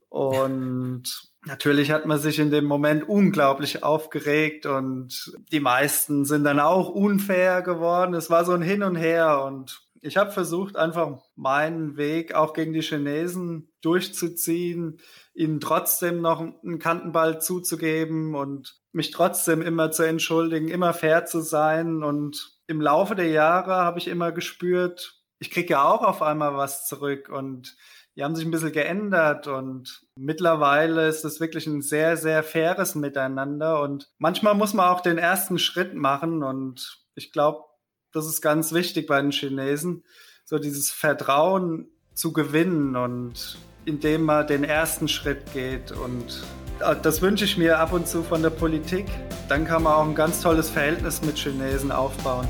Und 0.09 1.28
Natürlich 1.45 1.91
hat 1.91 2.05
man 2.05 2.19
sich 2.19 2.37
in 2.37 2.51
dem 2.51 2.65
Moment 2.65 3.07
unglaublich 3.07 3.81
aufgeregt 3.83 4.65
und 4.65 5.33
die 5.51 5.61
meisten 5.61 6.25
sind 6.25 6.43
dann 6.43 6.59
auch 6.59 6.89
unfair 6.89 7.61
geworden. 7.61 8.13
Es 8.13 8.29
war 8.29 8.43
so 8.43 8.51
ein 8.51 8.61
Hin 8.61 8.83
und 8.83 8.95
Her 8.95 9.43
und 9.45 9.81
Ich 10.01 10.15
habe 10.15 10.31
versucht, 10.31 10.77
einfach 10.77 11.17
meinen 11.35 11.97
Weg 11.97 12.33
auch 12.33 12.53
gegen 12.53 12.71
die 12.71 12.81
Chinesen 12.81 13.69
durchzuziehen, 13.81 14.99
ihnen 15.33 15.59
trotzdem 15.59 16.21
noch 16.21 16.39
einen 16.39 16.79
Kantenball 16.79 17.41
zuzugeben 17.41 18.33
und 18.33 18.79
mich 18.93 19.11
trotzdem 19.11 19.61
immer 19.61 19.91
zu 19.91 20.03
entschuldigen, 20.03 20.69
immer 20.69 20.93
fair 20.93 21.25
zu 21.25 21.41
sein. 21.41 22.03
Und 22.03 22.59
im 22.67 22.79
Laufe 22.79 23.15
der 23.15 23.27
Jahre 23.29 23.75
habe 23.75 23.99
ich 23.99 24.07
immer 24.07 24.31
gespürt, 24.31 25.15
ich 25.39 25.51
kriege 25.51 25.71
ja 25.71 25.83
auch 25.83 26.03
auf 26.03 26.21
einmal 26.21 26.55
was 26.55 26.87
zurück 26.87 27.29
und 27.29 27.75
die 28.19 28.25
haben 28.25 28.35
sich 28.35 28.45
ein 28.45 28.51
bisschen 28.51 28.73
geändert 28.73 29.47
und 29.47 30.01
mittlerweile 30.17 31.07
ist 31.07 31.23
es 31.23 31.39
wirklich 31.39 31.67
ein 31.67 31.81
sehr, 31.81 32.17
sehr 32.17 32.43
faires 32.43 32.93
Miteinander 32.93 33.81
und 33.81 34.09
manchmal 34.17 34.55
muss 34.55 34.73
man 34.73 34.89
auch 34.89 34.99
den 34.99 35.17
ersten 35.17 35.57
Schritt 35.57 35.95
machen 35.95 36.43
und 36.43 37.01
ich 37.15 37.31
glaube, 37.31 37.63
das 38.11 38.27
ist 38.27 38.41
ganz 38.41 38.73
wichtig 38.73 39.07
bei 39.07 39.21
den 39.21 39.31
Chinesen, 39.31 40.03
so 40.43 40.59
dieses 40.59 40.91
Vertrauen 40.91 41.87
zu 42.13 42.33
gewinnen 42.33 42.97
und 42.97 43.57
indem 43.85 44.23
man 44.23 44.45
den 44.45 44.65
ersten 44.65 45.07
Schritt 45.07 45.53
geht 45.53 45.93
und 45.93 46.43
äh, 46.81 46.97
das 47.01 47.21
wünsche 47.21 47.45
ich 47.45 47.57
mir 47.57 47.79
ab 47.79 47.93
und 47.93 48.05
zu 48.05 48.21
von 48.21 48.41
der 48.41 48.49
Politik. 48.49 49.05
Dann 49.47 49.63
kann 49.63 49.83
man 49.83 49.93
auch 49.93 50.05
ein 50.05 50.15
ganz 50.15 50.41
tolles 50.41 50.69
Verhältnis 50.69 51.21
mit 51.21 51.37
Chinesen 51.37 51.89
aufbauen. 51.89 52.49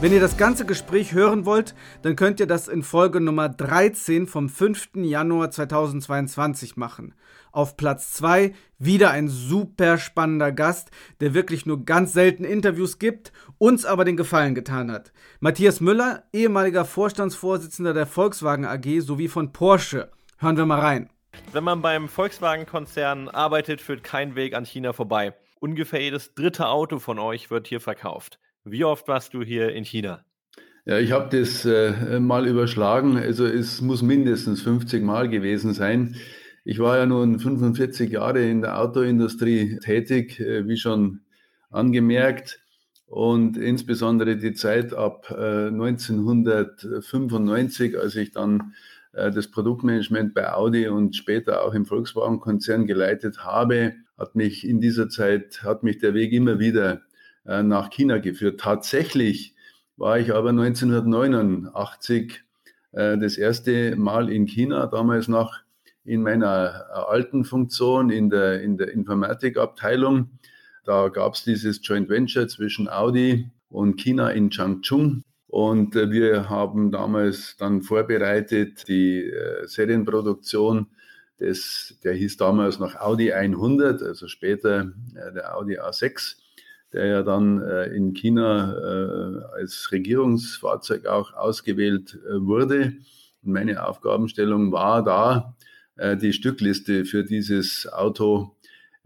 Wenn 0.00 0.14
ihr 0.14 0.20
das 0.20 0.38
ganze 0.38 0.64
Gespräch 0.64 1.12
hören 1.12 1.44
wollt, 1.44 1.74
dann 2.00 2.16
könnt 2.16 2.40
ihr 2.40 2.46
das 2.46 2.68
in 2.68 2.82
Folge 2.82 3.20
Nummer 3.20 3.50
13 3.50 4.26
vom 4.26 4.48
5. 4.48 4.92
Januar 4.94 5.50
2022 5.50 6.78
machen. 6.78 7.14
Auf 7.52 7.76
Platz 7.76 8.14
2 8.14 8.54
wieder 8.78 9.10
ein 9.10 9.28
super 9.28 9.98
spannender 9.98 10.52
Gast, 10.52 10.90
der 11.20 11.34
wirklich 11.34 11.66
nur 11.66 11.84
ganz 11.84 12.14
selten 12.14 12.44
Interviews 12.44 12.98
gibt, 12.98 13.34
uns 13.58 13.84
aber 13.84 14.06
den 14.06 14.16
Gefallen 14.16 14.54
getan 14.54 14.90
hat. 14.90 15.12
Matthias 15.38 15.82
Müller, 15.82 16.22
ehemaliger 16.32 16.86
Vorstandsvorsitzender 16.86 17.92
der 17.92 18.06
Volkswagen 18.06 18.64
AG 18.64 19.00
sowie 19.00 19.28
von 19.28 19.52
Porsche. 19.52 20.10
Hören 20.38 20.56
wir 20.56 20.64
mal 20.64 20.80
rein. 20.80 21.10
Wenn 21.52 21.64
man 21.64 21.82
beim 21.82 22.08
Volkswagen-Konzern 22.08 23.28
arbeitet, 23.28 23.82
führt 23.82 24.02
kein 24.02 24.34
Weg 24.34 24.54
an 24.54 24.64
China 24.64 24.94
vorbei. 24.94 25.34
Ungefähr 25.58 26.00
jedes 26.00 26.34
dritte 26.34 26.68
Auto 26.68 27.00
von 27.00 27.18
euch 27.18 27.50
wird 27.50 27.66
hier 27.66 27.82
verkauft. 27.82 28.38
Wie 28.64 28.84
oft 28.84 29.08
warst 29.08 29.34
du 29.34 29.42
hier 29.42 29.72
in 29.72 29.84
China? 29.84 30.24
Ja, 30.84 30.98
ich 30.98 31.12
habe 31.12 31.36
das 31.36 31.64
äh, 31.64 32.20
mal 32.20 32.46
überschlagen. 32.46 33.16
Also 33.16 33.46
es 33.46 33.80
muss 33.80 34.02
mindestens 34.02 34.62
50 34.62 35.02
Mal 35.02 35.28
gewesen 35.28 35.72
sein. 35.72 36.16
Ich 36.64 36.78
war 36.78 36.98
ja 36.98 37.06
nun 37.06 37.38
45 37.38 38.10
Jahre 38.10 38.42
in 38.42 38.60
der 38.62 38.80
Autoindustrie 38.80 39.78
tätig, 39.78 40.40
äh, 40.40 40.66
wie 40.68 40.76
schon 40.76 41.20
angemerkt. 41.70 42.60
Und 43.06 43.56
insbesondere 43.56 44.36
die 44.36 44.52
Zeit 44.52 44.92
ab 44.94 45.30
äh, 45.30 45.68
1995, 45.68 47.98
als 47.98 48.16
ich 48.16 48.32
dann 48.32 48.74
äh, 49.12 49.30
das 49.30 49.50
Produktmanagement 49.50 50.34
bei 50.34 50.52
Audi 50.52 50.86
und 50.86 51.16
später 51.16 51.64
auch 51.64 51.72
im 51.74 51.86
Volkswagen-Konzern 51.86 52.86
geleitet 52.86 53.44
habe, 53.44 53.94
hat 54.16 54.36
mich 54.36 54.68
in 54.68 54.80
dieser 54.80 55.08
Zeit, 55.08 55.62
hat 55.62 55.82
mich 55.82 55.98
der 55.98 56.14
Weg 56.14 56.32
immer 56.32 56.58
wieder 56.58 57.02
äh, 57.46 57.62
nach 57.62 57.90
China 57.90 58.18
geführt. 58.18 58.60
Tatsächlich 58.60 59.54
war 59.96 60.18
ich 60.18 60.34
aber 60.34 60.50
1989 60.50 62.42
äh, 62.92 63.16
das 63.18 63.38
erste 63.38 63.96
Mal 63.96 64.30
in 64.30 64.46
China, 64.46 64.86
damals 64.86 65.26
noch 65.28 65.56
in 66.04 66.22
meiner 66.22 66.86
alten 67.08 67.44
Funktion 67.44 68.10
in 68.10 68.30
der, 68.30 68.62
in 68.62 68.76
der 68.76 68.92
Informatikabteilung. 68.92 70.30
Da 70.84 71.08
gab 71.08 71.34
es 71.34 71.44
dieses 71.44 71.80
Joint 71.82 72.08
Venture 72.08 72.48
zwischen 72.48 72.88
Audi 72.88 73.50
und 73.68 73.96
China 73.96 74.30
in 74.30 74.50
Changchun. 74.50 75.22
Und 75.46 75.96
äh, 75.96 76.10
wir 76.10 76.48
haben 76.48 76.90
damals 76.90 77.56
dann 77.58 77.82
vorbereitet 77.82 78.86
die 78.88 79.32
Serienproduktion 79.64 80.88
des, 81.38 81.98
der 82.04 82.12
hieß 82.12 82.36
damals 82.36 82.78
noch 82.78 82.96
Audi 82.96 83.32
100, 83.32 84.02
also 84.02 84.28
später 84.28 84.92
der 85.14 85.56
Audi 85.56 85.78
A6 85.78 86.36
der 86.92 87.06
ja 87.06 87.22
dann 87.22 87.62
äh, 87.62 87.86
in 87.86 88.14
China 88.14 88.74
äh, 88.74 89.60
als 89.60 89.90
Regierungsfahrzeug 89.92 91.06
auch 91.06 91.34
ausgewählt 91.34 92.18
äh, 92.26 92.40
wurde. 92.40 92.94
Und 93.42 93.52
meine 93.52 93.86
Aufgabenstellung 93.86 94.72
war 94.72 95.04
da, 95.04 95.56
äh, 95.96 96.16
die 96.16 96.32
Stückliste 96.32 97.04
für 97.04 97.24
dieses 97.24 97.90
Auto 97.92 98.56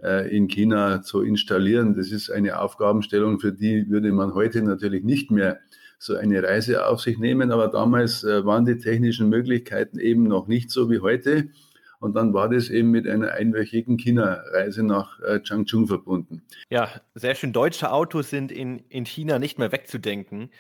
äh, 0.03 0.35
in 0.35 0.49
China 0.49 1.03
zu 1.03 1.23
installieren. 1.23 1.95
Das 1.95 2.11
ist 2.11 2.31
eine 2.31 2.61
Aufgabenstellung, 2.61 3.41
für 3.41 3.53
die 3.53 3.89
würde 3.91 4.13
man 4.13 4.35
heute 4.35 4.63
natürlich 4.63 5.05
nicht 5.05 5.31
mehr 5.31 5.61
so 5.99 6.17
eine 6.17 6.43
Reise 6.43 6.87
auf 6.87 7.01
sich 7.01 7.19
nehmen, 7.19 7.51
aber 7.51 7.69
damals 7.69 8.25
äh, 8.25 8.45
waren 8.45 8.65
die 8.65 8.79
technischen 8.79 9.29
Möglichkeiten 9.29 9.99
eben 9.99 10.25
noch 10.25 10.47
nicht 10.47 10.71
so 10.71 10.91
wie 10.91 11.01
heute. 11.01 11.49
Und 12.05 12.13
dann 12.17 12.35
war 12.35 12.51
das 12.51 12.69
eben 12.69 12.91
mit 12.91 13.09
einer 13.09 13.33
einwöchigen 13.33 13.97
China-Reise 13.97 14.83
nach 14.83 15.21
äh, 15.21 15.41
Changchun 15.41 15.87
verbunden. 15.87 16.43
Ja, 16.69 16.91
sehr 17.15 17.35
schön. 17.35 17.55
Deutsche 17.55 17.91
Autos 17.91 18.29
sind 18.29 18.53
in, 18.53 18.81
in 18.91 19.07
China 19.07 19.39
nicht 19.39 19.59
mehr 19.59 19.73
wegzudenken. 19.73 20.51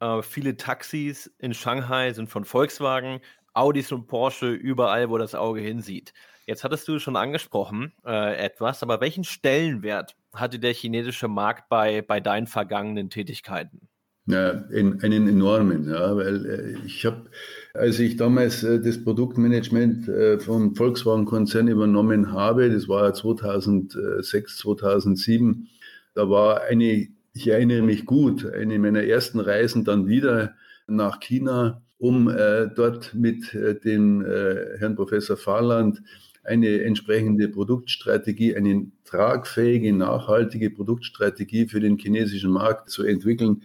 Äh, 0.00 0.22
viele 0.22 0.56
Taxis 0.56 1.26
in 1.38 1.52
Shanghai 1.52 2.14
sind 2.14 2.30
von 2.30 2.46
Volkswagen, 2.46 3.20
Audis 3.52 3.92
und 3.92 4.06
Porsche, 4.06 4.50
überall, 4.50 5.10
wo 5.10 5.18
das 5.18 5.34
Auge 5.34 5.60
hinsieht. 5.60 6.14
Jetzt 6.46 6.64
hattest 6.64 6.88
du 6.88 6.98
schon 6.98 7.16
angesprochen 7.16 7.92
äh, 8.06 8.42
etwas, 8.42 8.82
aber 8.82 9.02
welchen 9.02 9.24
Stellenwert 9.24 10.16
hatte 10.32 10.58
der 10.58 10.72
chinesische 10.72 11.28
Markt 11.28 11.68
bei, 11.68 12.00
bei 12.00 12.20
deinen 12.20 12.46
vergangenen 12.46 13.10
Tätigkeiten? 13.10 13.90
Ja, 14.26 14.50
in, 14.70 15.02
einen 15.02 15.28
enormen, 15.28 15.86
ja, 15.86 16.16
weil 16.16 16.46
äh, 16.46 16.86
ich 16.86 17.04
habe, 17.04 17.26
als 17.74 17.98
ich 17.98 18.16
damals 18.16 18.62
äh, 18.62 18.80
das 18.80 19.04
Produktmanagement 19.04 20.08
äh, 20.08 20.40
vom 20.40 20.74
Volkswagen-Konzern 20.74 21.68
übernommen 21.68 22.32
habe, 22.32 22.70
das 22.70 22.88
war 22.88 23.12
2006, 23.12 24.56
2007, 24.56 25.68
da 26.14 26.30
war 26.30 26.62
eine, 26.62 27.08
ich 27.34 27.48
erinnere 27.48 27.82
mich 27.82 28.06
gut, 28.06 28.46
eine 28.46 28.78
meiner 28.78 29.04
ersten 29.04 29.40
Reisen 29.40 29.84
dann 29.84 30.06
wieder 30.06 30.54
nach 30.86 31.20
China, 31.20 31.82
um 31.98 32.28
äh, 32.28 32.68
dort 32.74 33.12
mit 33.12 33.52
äh, 33.54 33.78
dem 33.78 34.24
äh, 34.24 34.78
Herrn 34.78 34.96
Professor 34.96 35.36
Fahrland 35.36 36.00
eine 36.44 36.82
entsprechende 36.82 37.48
Produktstrategie, 37.48 38.54
eine 38.56 38.86
tragfähige, 39.04 39.92
nachhaltige 39.92 40.70
Produktstrategie 40.70 41.66
für 41.66 41.80
den 41.80 41.96
chinesischen 41.98 42.50
Markt 42.52 42.90
zu 42.90 43.02
entwickeln. 43.02 43.62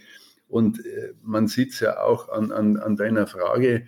Und 0.50 0.86
äh, 0.86 1.14
man 1.24 1.48
sieht 1.48 1.74
es 1.74 1.80
ja 1.80 2.02
auch 2.02 2.28
an, 2.30 2.52
an, 2.52 2.78
an 2.78 2.96
deiner 2.96 3.28
Frage, 3.28 3.86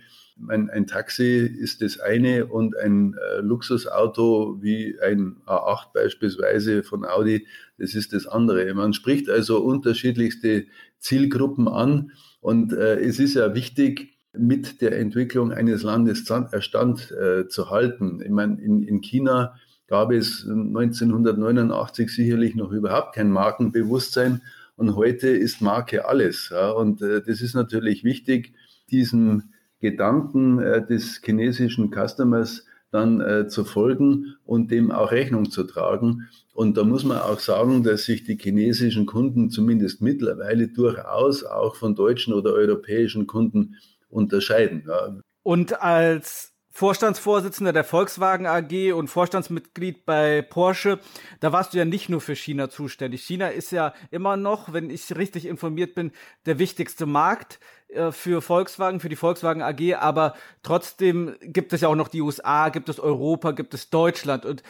ein, 0.48 0.70
ein, 0.70 0.86
Taxi 0.86 1.38
ist 1.38 1.82
das 1.82 2.00
eine 2.00 2.46
und 2.46 2.76
ein 2.76 3.14
äh, 3.14 3.40
Luxusauto 3.40 4.58
wie 4.62 4.96
ein 5.00 5.36
A8 5.46 5.92
beispielsweise 5.92 6.82
von 6.82 7.04
Audi, 7.04 7.46
das 7.78 7.94
ist 7.94 8.12
das 8.12 8.26
andere. 8.26 8.72
Man 8.74 8.94
spricht 8.94 9.28
also 9.28 9.62
unterschiedlichste 9.62 10.66
Zielgruppen 10.98 11.68
an 11.68 12.12
und 12.40 12.72
äh, 12.72 12.98
es 13.00 13.18
ist 13.18 13.34
ja 13.34 13.54
wichtig, 13.54 14.12
mit 14.32 14.80
der 14.80 14.98
Entwicklung 14.98 15.52
eines 15.52 15.82
Landes 15.82 16.20
Stand 16.60 17.10
äh, 17.10 17.48
zu 17.48 17.70
halten. 17.70 18.22
Ich 18.24 18.30
meine, 18.30 18.60
in, 18.62 18.82
in 18.82 19.02
China 19.02 19.56
gab 19.88 20.10
es 20.10 20.46
1989 20.48 22.10
sicherlich 22.10 22.54
noch 22.54 22.72
überhaupt 22.72 23.14
kein 23.14 23.30
Markenbewusstsein 23.30 24.40
und 24.76 24.96
heute 24.96 25.28
ist 25.28 25.60
Marke 25.60 26.06
alles. 26.06 26.50
Ja. 26.50 26.70
Und 26.70 27.02
äh, 27.02 27.22
das 27.22 27.40
ist 27.40 27.54
natürlich 27.54 28.04
wichtig, 28.04 28.54
diesen 28.90 29.54
Gedanken 29.80 30.58
äh, 30.58 30.86
des 30.86 31.20
chinesischen 31.24 31.90
Customers 31.92 32.64
dann 32.90 33.20
äh, 33.20 33.48
zu 33.48 33.64
folgen 33.64 34.36
und 34.44 34.70
dem 34.70 34.90
auch 34.90 35.10
Rechnung 35.12 35.50
zu 35.50 35.64
tragen. 35.64 36.28
Und 36.52 36.76
da 36.76 36.84
muss 36.84 37.04
man 37.04 37.18
auch 37.18 37.40
sagen, 37.40 37.82
dass 37.82 38.04
sich 38.04 38.24
die 38.24 38.36
chinesischen 38.36 39.06
Kunden 39.06 39.50
zumindest 39.50 40.02
mittlerweile 40.02 40.68
durchaus 40.68 41.42
auch 41.42 41.74
von 41.74 41.94
deutschen 41.94 42.34
oder 42.34 42.52
europäischen 42.52 43.26
Kunden 43.26 43.76
unterscheiden. 44.10 44.84
Ja. 44.86 45.16
Und 45.42 45.82
als 45.82 46.51
Vorstandsvorsitzender 46.74 47.74
der 47.74 47.84
Volkswagen 47.84 48.46
AG 48.46 48.92
und 48.94 49.08
Vorstandsmitglied 49.08 50.06
bei 50.06 50.40
Porsche, 50.40 51.00
da 51.40 51.52
warst 51.52 51.74
du 51.74 51.78
ja 51.78 51.84
nicht 51.84 52.08
nur 52.08 52.22
für 52.22 52.34
China 52.34 52.70
zuständig. 52.70 53.22
China 53.22 53.48
ist 53.48 53.72
ja 53.72 53.92
immer 54.10 54.38
noch, 54.38 54.72
wenn 54.72 54.88
ich 54.88 55.14
richtig 55.14 55.44
informiert 55.44 55.94
bin, 55.94 56.12
der 56.46 56.58
wichtigste 56.58 57.04
Markt 57.04 57.60
äh, 57.88 58.10
für 58.10 58.40
Volkswagen, 58.40 59.00
für 59.00 59.10
die 59.10 59.16
Volkswagen 59.16 59.60
AG, 59.60 59.96
aber 59.96 60.34
trotzdem 60.62 61.36
gibt 61.42 61.74
es 61.74 61.82
ja 61.82 61.88
auch 61.88 61.94
noch 61.94 62.08
die 62.08 62.22
USA, 62.22 62.70
gibt 62.70 62.88
es 62.88 62.98
Europa, 62.98 63.50
gibt 63.50 63.74
es 63.74 63.90
Deutschland. 63.90 64.46
Und 64.46 64.62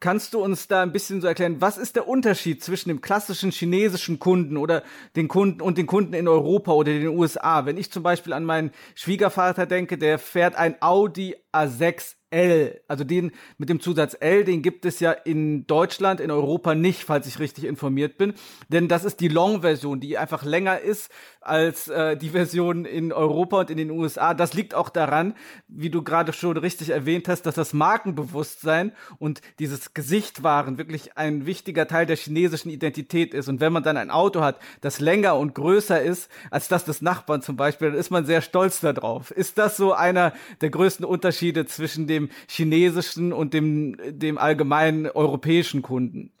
Kannst 0.00 0.32
du 0.32 0.42
uns 0.42 0.66
da 0.66 0.80
ein 0.80 0.92
bisschen 0.92 1.20
so 1.20 1.26
erklären, 1.26 1.60
was 1.60 1.76
ist 1.76 1.94
der 1.94 2.08
Unterschied 2.08 2.64
zwischen 2.64 2.88
dem 2.88 3.02
klassischen 3.02 3.50
chinesischen 3.50 4.18
Kunden 4.18 4.56
oder 4.56 4.82
den 5.14 5.28
Kunden 5.28 5.60
und 5.60 5.76
den 5.76 5.86
Kunden 5.86 6.14
in 6.14 6.26
Europa 6.26 6.72
oder 6.72 6.90
den 6.90 7.08
USA? 7.08 7.66
Wenn 7.66 7.76
ich 7.76 7.92
zum 7.92 8.02
Beispiel 8.02 8.32
an 8.32 8.46
meinen 8.46 8.70
Schwiegervater 8.94 9.66
denke, 9.66 9.98
der 9.98 10.18
fährt 10.18 10.54
ein 10.54 10.80
Audi 10.80 11.36
A6 11.52 12.14
L, 12.30 12.80
also 12.86 13.04
den 13.04 13.32
mit 13.58 13.68
dem 13.68 13.80
Zusatz 13.80 14.16
L, 14.18 14.44
den 14.44 14.62
gibt 14.62 14.86
es 14.86 15.00
ja 15.00 15.10
in 15.10 15.66
Deutschland, 15.66 16.20
in 16.20 16.30
Europa 16.30 16.74
nicht, 16.74 17.04
falls 17.04 17.26
ich 17.26 17.38
richtig 17.40 17.64
informiert 17.64 18.16
bin. 18.16 18.34
Denn 18.68 18.88
das 18.88 19.04
ist 19.04 19.20
die 19.20 19.28
Long-Version, 19.28 20.00
die 20.00 20.16
einfach 20.16 20.44
länger 20.44 20.78
ist 20.78 21.10
als 21.40 21.88
äh, 21.88 22.16
die 22.16 22.30
Version 22.30 22.84
in 22.84 23.12
Europa 23.12 23.60
und 23.60 23.70
in 23.70 23.78
den 23.78 23.90
USA. 23.90 24.34
Das 24.34 24.52
liegt 24.52 24.74
auch 24.74 24.90
daran, 24.90 25.34
wie 25.68 25.90
du 25.90 26.02
gerade 26.02 26.32
schon 26.32 26.56
richtig 26.56 26.90
erwähnt 26.90 27.28
hast, 27.28 27.42
dass 27.42 27.54
das 27.54 27.72
Markenbewusstsein 27.72 28.92
und 29.18 29.40
dieses 29.58 29.94
Gesichtwaren 29.94 30.76
wirklich 30.76 31.16
ein 31.16 31.46
wichtiger 31.46 31.86
Teil 31.86 32.06
der 32.06 32.16
chinesischen 32.16 32.70
Identität 32.70 33.32
ist. 33.32 33.48
Und 33.48 33.60
wenn 33.60 33.72
man 33.72 33.82
dann 33.82 33.96
ein 33.96 34.10
Auto 34.10 34.42
hat, 34.42 34.58
das 34.80 35.00
länger 35.00 35.36
und 35.36 35.54
größer 35.54 36.00
ist 36.02 36.30
als 36.50 36.68
das 36.68 36.84
des 36.84 37.00
Nachbarn 37.00 37.42
zum 37.42 37.56
Beispiel, 37.56 37.90
dann 37.90 37.98
ist 37.98 38.10
man 38.10 38.26
sehr 38.26 38.42
stolz 38.42 38.80
darauf. 38.80 39.30
Ist 39.30 39.56
das 39.58 39.76
so 39.76 39.92
einer 39.92 40.32
der 40.60 40.70
größten 40.70 41.06
Unterschiede 41.06 41.64
zwischen 41.66 42.06
dem 42.06 42.28
chinesischen 42.48 43.32
und 43.32 43.54
dem, 43.54 43.96
dem 44.10 44.36
allgemeinen 44.36 45.06
europäischen 45.06 45.80
Kunden? 45.82 46.32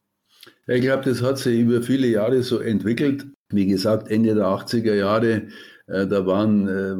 Ich 0.66 0.82
glaube, 0.82 1.04
das 1.04 1.22
hat 1.22 1.38
sich 1.38 1.60
über 1.60 1.82
viele 1.82 2.06
Jahre 2.06 2.42
so 2.42 2.58
entwickelt. 2.58 3.26
Wie 3.50 3.66
gesagt, 3.66 4.10
Ende 4.10 4.34
der 4.34 4.46
80er 4.46 4.94
Jahre, 4.94 5.48
äh, 5.86 6.06
da 6.06 6.26
waren, 6.26 6.68
äh, 6.68 6.96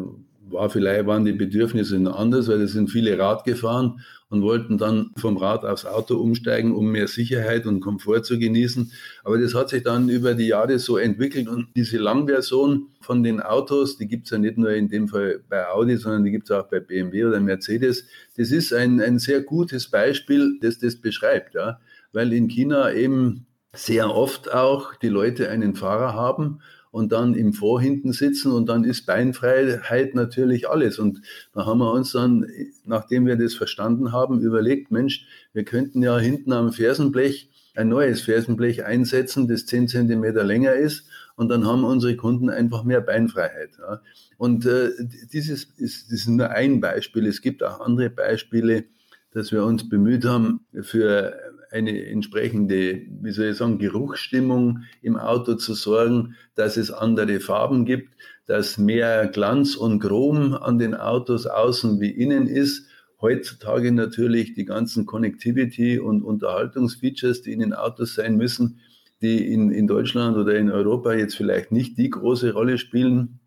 war 0.52 0.68
vielleicht, 0.70 1.06
waren 1.06 1.24
die 1.24 1.32
Bedürfnisse 1.32 1.96
anders, 2.12 2.48
weil 2.48 2.60
es 2.62 2.72
sind 2.72 2.90
viele 2.90 3.18
Rad 3.18 3.44
gefahren 3.44 4.00
und 4.30 4.42
wollten 4.42 4.78
dann 4.78 5.10
vom 5.16 5.36
Rad 5.36 5.64
aufs 5.64 5.84
Auto 5.84 6.16
umsteigen, 6.16 6.74
um 6.74 6.90
mehr 6.90 7.08
Sicherheit 7.08 7.66
und 7.66 7.80
Komfort 7.80 8.22
zu 8.22 8.38
genießen. 8.38 8.92
Aber 9.24 9.38
das 9.38 9.54
hat 9.54 9.68
sich 9.68 9.82
dann 9.82 10.08
über 10.08 10.34
die 10.34 10.46
Jahre 10.46 10.78
so 10.78 10.96
entwickelt 10.96 11.48
und 11.48 11.68
diese 11.74 11.98
Langversion 11.98 12.88
von 13.00 13.22
den 13.22 13.40
Autos, 13.40 13.96
die 13.98 14.06
gibt 14.06 14.26
es 14.26 14.30
ja 14.30 14.38
nicht 14.38 14.56
nur 14.56 14.70
in 14.70 14.88
dem 14.88 15.08
Fall 15.08 15.40
bei 15.48 15.68
Audi, 15.68 15.96
sondern 15.96 16.24
die 16.24 16.30
gibt 16.30 16.48
es 16.48 16.56
auch 16.56 16.68
bei 16.68 16.80
BMW 16.80 17.24
oder 17.24 17.40
Mercedes. 17.40 18.06
Das 18.36 18.52
ist 18.52 18.72
ein, 18.72 19.00
ein 19.00 19.18
sehr 19.18 19.42
gutes 19.42 19.88
Beispiel, 19.88 20.58
das 20.60 20.78
das 20.78 20.96
beschreibt, 20.96 21.54
ja. 21.54 21.80
Weil 22.12 22.32
in 22.32 22.48
China 22.48 22.92
eben 22.92 23.46
sehr 23.72 24.14
oft 24.14 24.52
auch 24.52 24.94
die 24.96 25.08
Leute 25.08 25.48
einen 25.48 25.74
Fahrer 25.74 26.14
haben 26.14 26.60
und 26.90 27.12
dann 27.12 27.34
im 27.34 27.52
Vorhinten 27.52 28.12
sitzen 28.12 28.50
und 28.50 28.68
dann 28.68 28.84
ist 28.84 29.06
Beinfreiheit 29.06 30.14
natürlich 30.14 30.68
alles. 30.68 30.98
Und 30.98 31.22
da 31.54 31.66
haben 31.66 31.78
wir 31.78 31.92
uns 31.92 32.12
dann, 32.12 32.46
nachdem 32.84 33.26
wir 33.26 33.36
das 33.36 33.54
verstanden 33.54 34.12
haben, 34.12 34.40
überlegt, 34.40 34.90
Mensch, 34.90 35.24
wir 35.52 35.64
könnten 35.64 36.02
ja 36.02 36.18
hinten 36.18 36.52
am 36.52 36.72
Fersenblech 36.72 37.48
ein 37.76 37.88
neues 37.88 38.22
Fersenblech 38.22 38.84
einsetzen, 38.84 39.46
das 39.46 39.66
10 39.66 39.86
Zentimeter 39.86 40.42
länger 40.42 40.74
ist 40.74 41.06
und 41.36 41.48
dann 41.48 41.66
haben 41.66 41.84
unsere 41.84 42.16
Kunden 42.16 42.50
einfach 42.50 42.82
mehr 42.82 43.00
Beinfreiheit. 43.00 43.70
Ja. 43.78 44.02
Und 44.36 44.66
äh, 44.66 44.90
dieses 45.32 45.64
ist, 45.64 46.10
ist 46.10 46.28
nur 46.28 46.50
ein 46.50 46.80
Beispiel. 46.80 47.26
Es 47.26 47.40
gibt 47.40 47.62
auch 47.62 47.80
andere 47.80 48.10
Beispiele, 48.10 48.84
dass 49.32 49.52
wir 49.52 49.64
uns 49.64 49.88
bemüht 49.88 50.24
haben, 50.24 50.66
für 50.82 51.38
eine 51.70 52.06
entsprechende, 52.06 53.02
wie 53.22 53.30
soll 53.30 53.46
ich 53.46 53.56
sagen, 53.56 53.78
Geruchsstimmung 53.78 54.80
im 55.02 55.16
Auto 55.16 55.54
zu 55.54 55.74
sorgen, 55.74 56.34
dass 56.54 56.76
es 56.76 56.90
andere 56.90 57.40
Farben 57.40 57.84
gibt, 57.84 58.14
dass 58.46 58.78
mehr 58.78 59.28
Glanz 59.28 59.76
und 59.76 60.00
Chrom 60.00 60.54
an 60.54 60.78
den 60.78 60.94
Autos 60.94 61.46
außen 61.46 62.00
wie 62.00 62.10
innen 62.10 62.48
ist. 62.48 62.88
Heutzutage 63.20 63.92
natürlich 63.92 64.54
die 64.54 64.64
ganzen 64.64 65.06
Connectivity 65.06 65.98
und 65.98 66.22
Unterhaltungsfeatures, 66.22 67.42
die 67.42 67.52
in 67.52 67.60
den 67.60 67.74
Autos 67.74 68.14
sein 68.14 68.36
müssen, 68.36 68.80
die 69.22 69.52
in, 69.52 69.70
in 69.70 69.86
Deutschland 69.86 70.36
oder 70.36 70.56
in 70.56 70.70
Europa 70.70 71.12
jetzt 71.12 71.36
vielleicht 71.36 71.70
nicht 71.70 71.98
die 71.98 72.10
große 72.10 72.52
Rolle 72.52 72.78
spielen. 72.78 73.40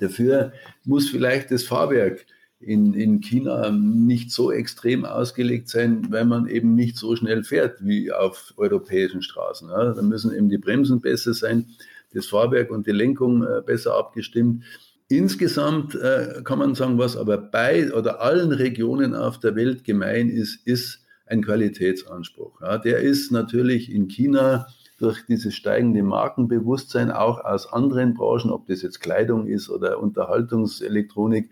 Dafür 0.00 0.52
muss 0.84 1.10
vielleicht 1.10 1.50
das 1.50 1.64
Fahrwerk 1.64 2.24
in, 2.60 2.92
in 2.92 3.20
China 3.20 3.70
nicht 3.70 4.30
so 4.30 4.52
extrem 4.52 5.04
ausgelegt 5.06 5.68
sein, 5.68 6.06
weil 6.10 6.26
man 6.26 6.46
eben 6.46 6.74
nicht 6.74 6.96
so 6.96 7.16
schnell 7.16 7.42
fährt 7.42 7.84
wie 7.84 8.12
auf 8.12 8.52
europäischen 8.56 9.22
Straßen. 9.22 9.70
Ja. 9.70 9.94
Da 9.94 10.02
müssen 10.02 10.34
eben 10.34 10.50
die 10.50 10.58
Bremsen 10.58 11.00
besser 11.00 11.32
sein, 11.32 11.66
das 12.12 12.26
Fahrwerk 12.26 12.70
und 12.70 12.86
die 12.86 12.92
Lenkung 12.92 13.42
äh, 13.44 13.62
besser 13.64 13.96
abgestimmt. 13.96 14.64
Insgesamt 15.08 15.94
äh, 15.94 16.42
kann 16.44 16.58
man 16.58 16.74
sagen, 16.74 16.98
was 16.98 17.16
aber 17.16 17.38
bei 17.38 17.92
oder 17.92 18.20
allen 18.20 18.52
Regionen 18.52 19.14
auf 19.14 19.40
der 19.40 19.56
Welt 19.56 19.82
gemein 19.82 20.28
ist, 20.28 20.66
ist 20.66 21.00
ein 21.26 21.42
Qualitätsanspruch. 21.42 22.60
Ja. 22.60 22.76
Der 22.76 22.98
ist 22.98 23.32
natürlich 23.32 23.90
in 23.90 24.08
China 24.08 24.66
durch 24.98 25.24
dieses 25.26 25.54
steigende 25.54 26.02
Markenbewusstsein 26.02 27.10
auch 27.10 27.42
aus 27.42 27.72
anderen 27.72 28.12
Branchen, 28.12 28.50
ob 28.50 28.66
das 28.66 28.82
jetzt 28.82 29.00
Kleidung 29.00 29.46
ist 29.46 29.70
oder 29.70 29.98
Unterhaltungselektronik, 29.98 31.48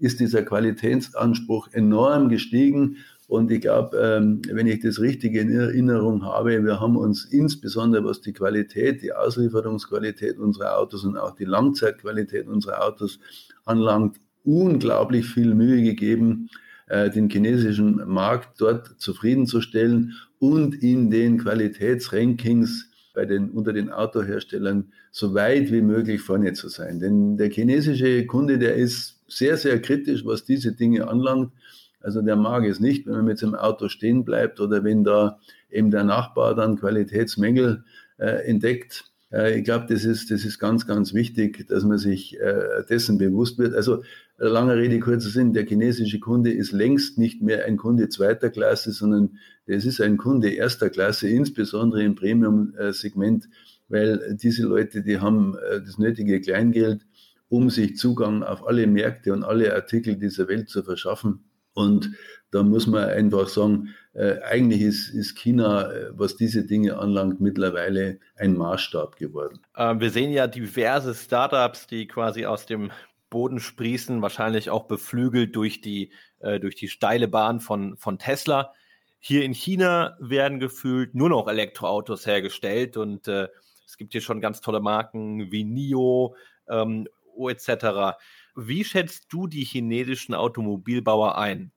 ist 0.00 0.18
dieser 0.18 0.42
Qualitätsanspruch 0.42 1.68
enorm 1.72 2.28
gestiegen. 2.28 2.96
Und 3.28 3.50
ich 3.52 3.60
glaube, 3.60 3.96
ähm, 3.96 4.42
wenn 4.50 4.66
ich 4.66 4.80
das 4.80 4.98
richtige 4.98 5.40
in 5.40 5.52
Erinnerung 5.52 6.24
habe, 6.24 6.64
wir 6.64 6.80
haben 6.80 6.96
uns 6.96 7.24
insbesondere 7.26 8.04
was 8.04 8.20
die 8.20 8.32
Qualität, 8.32 9.02
die 9.02 9.12
Auslieferungsqualität 9.12 10.38
unserer 10.38 10.76
Autos 10.78 11.04
und 11.04 11.16
auch 11.16 11.36
die 11.36 11.44
Langzeitqualität 11.44 12.48
unserer 12.48 12.84
Autos 12.84 13.20
anlangt, 13.64 14.16
unglaublich 14.42 15.26
viel 15.26 15.54
Mühe 15.54 15.82
gegeben, 15.82 16.48
äh, 16.88 17.08
den 17.08 17.30
chinesischen 17.30 18.02
Markt 18.08 18.60
dort 18.60 18.94
zufriedenzustellen 18.98 20.14
und 20.40 20.82
in 20.82 21.10
den 21.10 21.38
Qualitätsrankings 21.38 22.90
bei 23.14 23.26
den, 23.26 23.50
unter 23.50 23.72
den 23.72 23.90
Autoherstellern 23.90 24.92
so 25.12 25.34
weit 25.34 25.70
wie 25.70 25.82
möglich 25.82 26.20
vorne 26.20 26.52
zu 26.52 26.68
sein. 26.68 26.98
Denn 26.98 27.36
der 27.36 27.50
chinesische 27.50 28.26
Kunde, 28.26 28.58
der 28.58 28.74
ist 28.74 29.19
sehr, 29.32 29.56
sehr 29.56 29.80
kritisch, 29.80 30.24
was 30.24 30.44
diese 30.44 30.72
Dinge 30.72 31.08
anlangt. 31.08 31.52
Also 32.00 32.22
der 32.22 32.36
mag 32.36 32.64
es 32.64 32.80
nicht, 32.80 33.06
wenn 33.06 33.14
man 33.14 33.24
mit 33.26 33.38
seinem 33.38 33.54
Auto 33.54 33.88
stehen 33.88 34.24
bleibt 34.24 34.60
oder 34.60 34.84
wenn 34.84 35.04
da 35.04 35.38
eben 35.70 35.90
der 35.90 36.04
Nachbar 36.04 36.54
dann 36.54 36.76
Qualitätsmängel 36.76 37.84
äh, 38.18 38.46
entdeckt. 38.46 39.04
Äh, 39.32 39.58
ich 39.58 39.64
glaube, 39.64 39.86
das 39.88 40.04
ist, 40.04 40.30
das 40.30 40.44
ist 40.44 40.58
ganz, 40.58 40.86
ganz 40.86 41.14
wichtig, 41.14 41.66
dass 41.68 41.84
man 41.84 41.98
sich 41.98 42.38
äh, 42.40 42.84
dessen 42.88 43.18
bewusst 43.18 43.58
wird. 43.58 43.74
Also 43.74 44.02
äh, 44.38 44.46
lange 44.46 44.76
Rede, 44.76 44.98
kurzer 45.00 45.28
Sinn, 45.28 45.52
der 45.52 45.66
chinesische 45.66 46.20
Kunde 46.20 46.52
ist 46.52 46.72
längst 46.72 47.18
nicht 47.18 47.42
mehr 47.42 47.64
ein 47.66 47.76
Kunde 47.76 48.08
zweiter 48.08 48.50
Klasse, 48.50 48.92
sondern 48.92 49.38
es 49.66 49.84
ist 49.84 50.00
ein 50.00 50.16
Kunde 50.16 50.50
erster 50.50 50.90
Klasse, 50.90 51.28
insbesondere 51.28 52.02
im 52.02 52.14
Premium-Segment, 52.14 53.48
weil 53.88 54.36
diese 54.40 54.64
Leute, 54.64 55.02
die 55.02 55.18
haben 55.18 55.56
äh, 55.56 55.80
das 55.80 55.98
nötige 55.98 56.40
Kleingeld, 56.40 57.06
um 57.50 57.68
sich 57.68 57.96
Zugang 57.96 58.42
auf 58.42 58.66
alle 58.66 58.86
Märkte 58.86 59.34
und 59.34 59.44
alle 59.44 59.74
Artikel 59.74 60.16
dieser 60.16 60.48
Welt 60.48 60.70
zu 60.70 60.82
verschaffen. 60.82 61.44
Und 61.74 62.12
da 62.50 62.62
muss 62.62 62.86
man 62.86 63.04
einfach 63.04 63.48
sagen, 63.48 63.94
äh, 64.12 64.40
eigentlich 64.42 64.80
ist, 64.80 65.08
ist 65.10 65.36
China, 65.36 65.92
äh, 65.92 66.10
was 66.12 66.36
diese 66.36 66.64
Dinge 66.64 66.98
anlangt, 66.98 67.40
mittlerweile 67.40 68.18
ein 68.36 68.56
Maßstab 68.56 69.16
geworden. 69.16 69.60
Äh, 69.76 69.98
wir 69.98 70.10
sehen 70.10 70.32
ja 70.32 70.46
diverse 70.46 71.14
Startups, 71.14 71.86
die 71.86 72.06
quasi 72.06 72.46
aus 72.46 72.66
dem 72.66 72.90
Boden 73.30 73.60
sprießen, 73.60 74.22
wahrscheinlich 74.22 74.70
auch 74.70 74.86
beflügelt 74.86 75.54
durch 75.54 75.80
die, 75.80 76.12
äh, 76.40 76.58
durch 76.58 76.74
die 76.74 76.88
steile 76.88 77.28
Bahn 77.28 77.60
von, 77.60 77.96
von 77.96 78.18
Tesla. 78.18 78.72
Hier 79.18 79.44
in 79.44 79.54
China 79.54 80.16
werden 80.20 80.60
gefühlt 80.60 81.14
nur 81.14 81.28
noch 81.28 81.46
Elektroautos 81.46 82.26
hergestellt 82.26 82.96
und 82.96 83.28
äh, 83.28 83.48
es 83.86 83.96
gibt 83.96 84.12
hier 84.12 84.20
schon 84.20 84.40
ganz 84.40 84.60
tolle 84.60 84.80
Marken 84.80 85.50
wie 85.52 85.64
NIO 85.64 86.36
ähm, 86.68 87.06
etc. 87.48 88.16
Wie 88.56 88.84
schätzt 88.84 89.26
du 89.30 89.46
die 89.46 89.64
chinesischen 89.64 90.34
Automobilbauer 90.34 91.38
ein? 91.38 91.72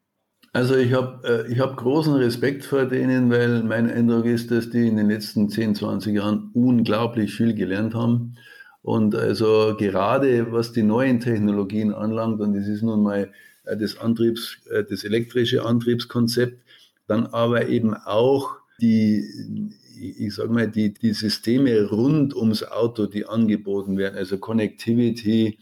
Also 0.55 0.75
ich 0.75 0.93
habe 0.93 1.47
äh, 1.49 1.55
hab 1.57 1.77
großen 1.77 2.13
Respekt 2.13 2.63
vor 2.63 2.85
denen, 2.85 3.31
weil 3.31 3.63
mein 3.63 3.89
Eindruck 3.89 4.25
ist, 4.25 4.51
dass 4.51 4.69
die 4.69 4.87
in 4.87 4.97
den 4.97 5.09
letzten 5.09 5.49
10, 5.49 5.73
20 5.75 6.15
Jahren 6.15 6.51
unglaublich 6.53 7.33
viel 7.33 7.55
gelernt 7.55 7.95
haben. 7.95 8.37
Und 8.83 9.15
also 9.15 9.75
gerade 9.77 10.51
was 10.51 10.71
die 10.71 10.83
neuen 10.83 11.19
Technologien 11.19 11.91
anlangt, 11.91 12.39
und 12.39 12.53
das 12.53 12.67
ist 12.67 12.83
nun 12.83 13.01
mal 13.01 13.31
äh, 13.63 13.77
das 13.77 13.97
Antriebs, 13.97 14.59
äh, 14.69 14.83
das 14.83 15.03
elektrische 15.03 15.65
Antriebskonzept, 15.65 16.61
dann 17.07 17.25
aber 17.27 17.67
eben 17.67 17.95
auch 17.95 18.57
die 18.79 19.25
ich 19.95 20.36
sage 20.36 20.49
mal, 20.49 20.67
die, 20.69 20.93
die 20.93 21.13
Systeme 21.13 21.89
rund 21.89 22.36
ums 22.36 22.63
Auto, 22.63 23.06
die 23.06 23.25
angeboten 23.25 23.97
werden, 23.97 24.17
also 24.17 24.38
Connectivity, 24.38 25.60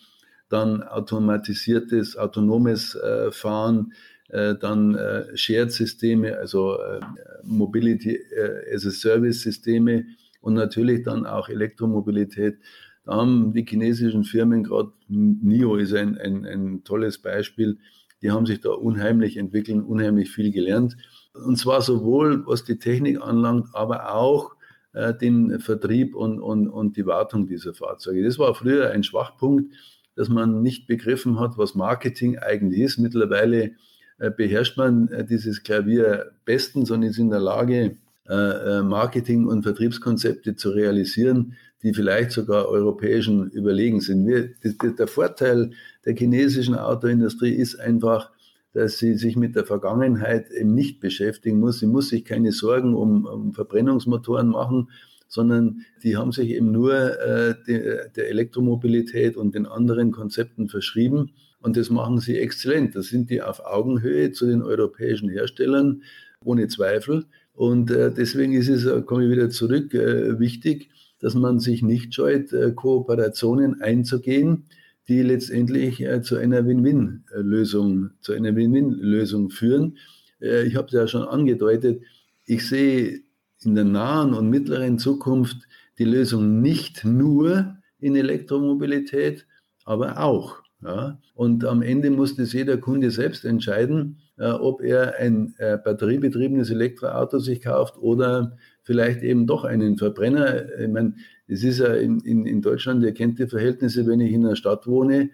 dann 0.49 0.83
automatisiertes, 0.83 2.17
autonomes 2.17 2.95
äh, 2.95 3.31
Fahren, 3.31 3.93
äh, 4.29 4.55
dann 4.55 4.95
äh, 4.95 5.35
Shared-Systeme, 5.35 6.37
also 6.37 6.77
äh, 6.77 6.99
Mobility 7.43 8.15
äh, 8.15 8.73
as 8.73 8.85
a 8.85 8.91
Service-Systeme 8.91 10.05
und 10.41 10.53
natürlich 10.53 11.03
dann 11.03 11.25
auch 11.25 11.49
Elektromobilität. 11.49 12.57
Da 13.05 13.13
haben 13.15 13.53
die 13.53 13.65
chinesischen 13.67 14.23
Firmen, 14.23 14.63
gerade 14.63 14.91
NIO 15.07 15.75
ist 15.77 15.93
ein, 15.93 16.17
ein, 16.17 16.45
ein 16.45 16.83
tolles 16.83 17.17
Beispiel, 17.17 17.77
die 18.21 18.31
haben 18.31 18.45
sich 18.45 18.61
da 18.61 18.69
unheimlich 18.69 19.37
entwickelt, 19.37 19.83
unheimlich 19.85 20.29
viel 20.31 20.51
gelernt. 20.51 20.95
Und 21.33 21.57
zwar 21.57 21.81
sowohl 21.81 22.45
was 22.45 22.63
die 22.63 22.77
Technik 22.77 23.21
anlangt, 23.21 23.67
aber 23.73 24.13
auch 24.13 24.55
äh, 24.93 25.13
den 25.13 25.59
Vertrieb 25.59 26.15
und, 26.15 26.41
und, 26.41 26.67
und 26.67 26.97
die 26.97 27.05
Wartung 27.05 27.47
dieser 27.47 27.73
Fahrzeuge. 27.73 28.23
Das 28.23 28.37
war 28.39 28.53
früher 28.55 28.91
ein 28.91 29.03
Schwachpunkt, 29.03 29.73
dass 30.15 30.29
man 30.29 30.61
nicht 30.61 30.87
begriffen 30.87 31.39
hat, 31.39 31.57
was 31.57 31.75
Marketing 31.75 32.37
eigentlich 32.37 32.81
ist. 32.81 32.97
Mittlerweile 32.97 33.71
äh, 34.17 34.29
beherrscht 34.29 34.77
man 34.77 35.07
äh, 35.07 35.25
dieses 35.25 35.63
Klavier 35.63 36.31
bestens 36.45 36.91
und 36.91 37.03
ist 37.03 37.17
in 37.17 37.29
der 37.29 37.39
Lage, 37.39 37.97
äh, 38.27 38.81
Marketing- 38.81 39.47
und 39.47 39.63
Vertriebskonzepte 39.63 40.55
zu 40.55 40.69
realisieren, 40.69 41.55
die 41.83 41.93
vielleicht 41.93 42.31
sogar 42.31 42.67
europäischen 42.67 43.49
überlegen 43.49 43.99
sind. 43.99 44.27
Wir, 44.27 44.53
der 44.63 45.07
Vorteil 45.07 45.71
der 46.05 46.15
chinesischen 46.15 46.75
Autoindustrie 46.75 47.51
ist 47.51 47.79
einfach, 47.79 48.31
dass 48.73 48.97
sie 48.97 49.15
sich 49.15 49.35
mit 49.35 49.55
der 49.55 49.65
Vergangenheit 49.65 50.49
eben 50.49 50.73
nicht 50.73 50.99
beschäftigen 50.99 51.59
muss. 51.59 51.79
Sie 51.79 51.87
muss 51.87 52.09
sich 52.09 52.23
keine 52.25 52.51
Sorgen 52.51 52.95
um, 52.95 53.25
um 53.25 53.53
Verbrennungsmotoren 53.53 54.47
machen, 54.47 54.89
sondern 55.27 55.81
die 56.03 56.17
haben 56.17 56.31
sich 56.31 56.49
eben 56.49 56.71
nur 56.71 56.93
äh, 56.93 57.55
de, 57.65 58.09
der 58.15 58.29
Elektromobilität 58.29 59.37
und 59.37 59.55
den 59.55 59.65
anderen 59.65 60.11
Konzepten 60.11 60.67
verschrieben. 60.67 61.31
Und 61.61 61.77
das 61.77 61.89
machen 61.89 62.19
sie 62.19 62.37
exzellent. 62.37 62.95
Da 62.95 63.01
sind 63.01 63.29
die 63.29 63.41
auf 63.41 63.65
Augenhöhe 63.65 64.31
zu 64.31 64.45
den 64.47 64.61
europäischen 64.61 65.29
Herstellern, 65.29 66.03
ohne 66.43 66.67
Zweifel. 66.67 67.25
Und 67.53 67.91
äh, 67.91 68.11
deswegen 68.11 68.53
ist 68.53 68.67
es, 68.67 68.85
äh, 68.85 69.01
komme 69.03 69.25
ich 69.25 69.31
wieder 69.31 69.49
zurück, 69.49 69.93
äh, 69.93 70.39
wichtig, 70.39 70.89
dass 71.19 71.35
man 71.35 71.59
sich 71.59 71.83
nicht 71.83 72.13
scheut, 72.13 72.51
äh, 72.51 72.71
Kooperationen 72.71 73.81
einzugehen, 73.81 74.65
die 75.07 75.21
letztendlich 75.21 76.01
äh, 76.01 76.21
zu 76.21 76.37
einer 76.37 76.65
Win-Win-Lösung, 76.65 78.11
zu 78.21 78.33
einer 78.33 78.55
Win-Win-Lösung 78.55 79.49
führen. 79.49 79.97
Äh, 80.41 80.63
ich 80.63 80.75
habe 80.75 80.87
es 80.87 80.93
ja 80.93 81.07
schon 81.07 81.23
angedeutet. 81.23 82.01
Ich 82.45 82.67
sehe 82.67 83.21
in 83.63 83.75
der 83.75 83.85
nahen 83.85 84.33
und 84.33 84.49
mittleren 84.49 84.99
Zukunft 84.99 85.67
die 85.97 86.05
Lösung 86.05 86.61
nicht 86.61 87.05
nur 87.05 87.77
in 87.99 88.15
Elektromobilität, 88.15 89.45
aber 89.85 90.19
auch. 90.19 90.61
Ja? 90.81 91.19
Und 91.35 91.65
am 91.65 91.81
Ende 91.81 92.09
muss 92.09 92.35
das 92.35 92.53
jeder 92.53 92.77
Kunde 92.77 93.11
selbst 93.11 93.45
entscheiden, 93.45 94.17
äh, 94.37 94.49
ob 94.49 94.81
er 94.81 95.17
ein 95.17 95.53
äh, 95.57 95.77
batteriebetriebenes 95.77 96.69
Elektroauto 96.69 97.39
sich 97.39 97.61
kauft 97.61 97.97
oder 97.97 98.57
vielleicht 98.83 99.21
eben 99.21 99.47
doch 99.47 99.63
einen 99.63 99.97
Verbrenner. 99.97 100.79
Ich 100.79 100.89
meine, 100.89 101.15
es 101.47 101.63
ist 101.63 101.79
ja 101.79 101.93
in, 101.93 102.19
in, 102.21 102.45
in 102.45 102.61
Deutschland, 102.61 103.03
ihr 103.03 103.13
kennt 103.13 103.39
die 103.39 103.47
Verhältnisse, 103.47 104.07
wenn 104.07 104.19
ich 104.19 104.31
in 104.31 104.45
einer 104.45 104.55
Stadt 104.55 104.87
wohne 104.87 105.29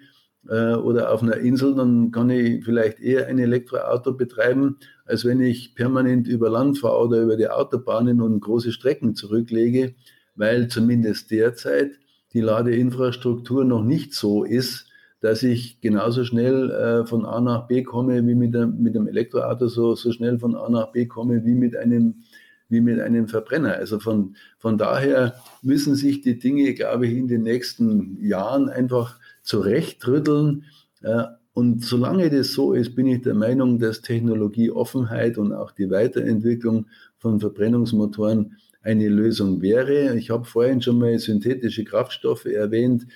äh, 0.49 0.73
oder 0.73 1.13
auf 1.13 1.21
einer 1.21 1.37
Insel, 1.37 1.75
dann 1.75 2.11
kann 2.11 2.29
ich 2.29 2.63
vielleicht 2.63 2.99
eher 2.99 3.27
ein 3.27 3.39
Elektroauto 3.39 4.13
betreiben, 4.13 4.77
als 5.05 5.25
wenn 5.25 5.41
ich 5.41 5.75
permanent 5.75 6.27
über 6.27 6.49
Land 6.49 6.79
fahre 6.79 7.07
oder 7.07 7.21
über 7.21 7.37
die 7.37 7.49
Autobahnen 7.49 8.21
und 8.21 8.39
große 8.39 8.71
Strecken 8.71 9.15
zurücklege, 9.15 9.95
weil 10.35 10.67
zumindest 10.67 11.31
derzeit 11.31 11.91
die 12.33 12.41
Ladeinfrastruktur 12.41 13.63
noch 13.63 13.83
nicht 13.83 14.13
so 14.13 14.43
ist, 14.43 14.87
dass 15.19 15.41
ich 15.41 15.81
genauso 15.81 16.23
schnell 16.23 16.69
äh, 16.69 17.05
von 17.05 17.25
A 17.25 17.41
nach 17.41 17.67
B 17.67 17.83
komme, 17.83 18.25
wie 18.27 18.35
mit, 18.35 18.53
der, 18.53 18.67
mit 18.67 18.93
dem 18.93 19.07
Elektroauto 19.07 19.67
so, 19.67 19.95
so 19.95 20.11
schnell 20.11 20.37
von 20.37 20.55
A 20.55 20.69
nach 20.69 20.91
B 20.91 21.07
komme, 21.07 21.43
wie 21.43 21.55
mit 21.55 21.75
einem, 21.75 22.23
wie 22.69 22.81
mit 22.81 22.99
einem 22.99 23.27
Verbrenner. 23.27 23.75
Also 23.75 23.99
von, 23.99 24.35
von 24.57 24.77
daher 24.77 25.35
müssen 25.61 25.95
sich 25.95 26.21
die 26.21 26.37
Dinge, 26.37 26.73
glaube 26.73 27.07
ich, 27.07 27.17
in 27.17 27.27
den 27.27 27.43
nächsten 27.43 28.23
Jahren 28.23 28.69
einfach 28.69 29.19
zurechtrütteln. 29.41 30.65
Äh, 31.01 31.23
und 31.53 31.83
solange 31.83 32.29
das 32.29 32.53
so 32.53 32.73
ist, 32.73 32.95
bin 32.95 33.07
ich 33.07 33.23
der 33.23 33.33
Meinung, 33.33 33.79
dass 33.79 34.01
Technologieoffenheit 34.01 35.37
und 35.37 35.53
auch 35.53 35.71
die 35.71 35.89
Weiterentwicklung 35.89 36.85
von 37.17 37.39
Verbrennungsmotoren 37.39 38.57
eine 38.83 39.09
Lösung 39.09 39.61
wäre. 39.61 40.15
Ich 40.17 40.29
habe 40.29 40.45
vorhin 40.45 40.81
schon 40.81 40.99
mal 40.99 41.17
synthetische 41.19 41.83
Kraftstoffe 41.83 42.45
erwähnt. 42.45 43.07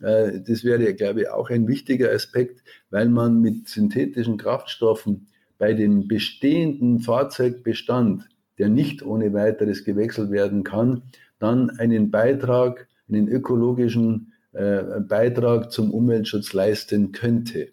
Äh, 0.00 0.40
das 0.46 0.62
wäre, 0.64 0.94
glaube 0.94 1.22
ich, 1.22 1.28
auch 1.30 1.50
ein 1.50 1.66
wichtiger 1.68 2.12
Aspekt, 2.12 2.62
weil 2.90 3.08
man 3.08 3.40
mit 3.40 3.68
synthetischen 3.68 4.36
Kraftstoffen 4.36 5.28
bei 5.58 5.72
dem 5.72 6.06
bestehenden 6.06 7.00
Fahrzeugbestand, 7.00 8.28
der 8.58 8.68
nicht 8.68 9.04
ohne 9.04 9.32
weiteres 9.32 9.84
gewechselt 9.84 10.30
werden 10.30 10.64
kann, 10.64 11.02
dann 11.38 11.70
einen 11.70 12.10
Beitrag, 12.10 12.88
einen 13.08 13.28
ökologischen 13.28 14.32
äh, 14.52 15.00
Beitrag 15.00 15.70
zum 15.70 15.92
Umweltschutz 15.92 16.52
leisten 16.52 17.12
könnte. 17.12 17.68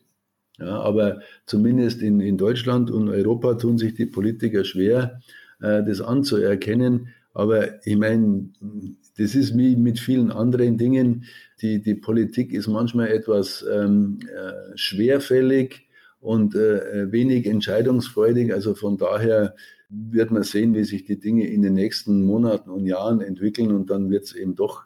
Ja, 0.59 0.81
aber 0.81 1.21
zumindest 1.45 2.01
in, 2.01 2.19
in 2.19 2.37
Deutschland 2.37 2.91
und 2.91 3.09
Europa 3.09 3.55
tun 3.55 3.77
sich 3.77 3.95
die 3.95 4.05
Politiker 4.05 4.63
schwer, 4.63 5.21
äh, 5.61 5.83
das 5.83 6.01
anzuerkennen. 6.01 7.07
Aber 7.33 7.85
ich 7.85 7.97
meine, 7.97 8.49
das 9.17 9.33
ist 9.33 9.57
wie 9.57 9.75
mit 9.75 9.99
vielen 9.99 10.31
anderen 10.31 10.77
Dingen. 10.77 11.25
Die, 11.61 11.81
die 11.81 11.95
Politik 11.95 12.53
ist 12.53 12.67
manchmal 12.67 13.07
etwas 13.07 13.65
ähm, 13.71 14.19
äh, 14.27 14.77
schwerfällig 14.77 15.87
und 16.19 16.55
äh, 16.55 17.11
wenig 17.11 17.47
entscheidungsfreudig. 17.47 18.53
Also 18.53 18.75
von 18.75 18.97
daher 18.97 19.55
wird 19.93 20.31
man 20.31 20.43
sehen, 20.43 20.73
wie 20.73 20.83
sich 20.83 21.05
die 21.05 21.19
Dinge 21.19 21.47
in 21.47 21.61
den 21.61 21.73
nächsten 21.73 22.25
Monaten 22.25 22.69
und 22.69 22.85
Jahren 22.85 23.21
entwickeln 23.21 23.71
und 23.71 23.89
dann 23.89 24.09
wird 24.09 24.23
es 24.23 24.33
eben 24.33 24.55
doch 24.55 24.83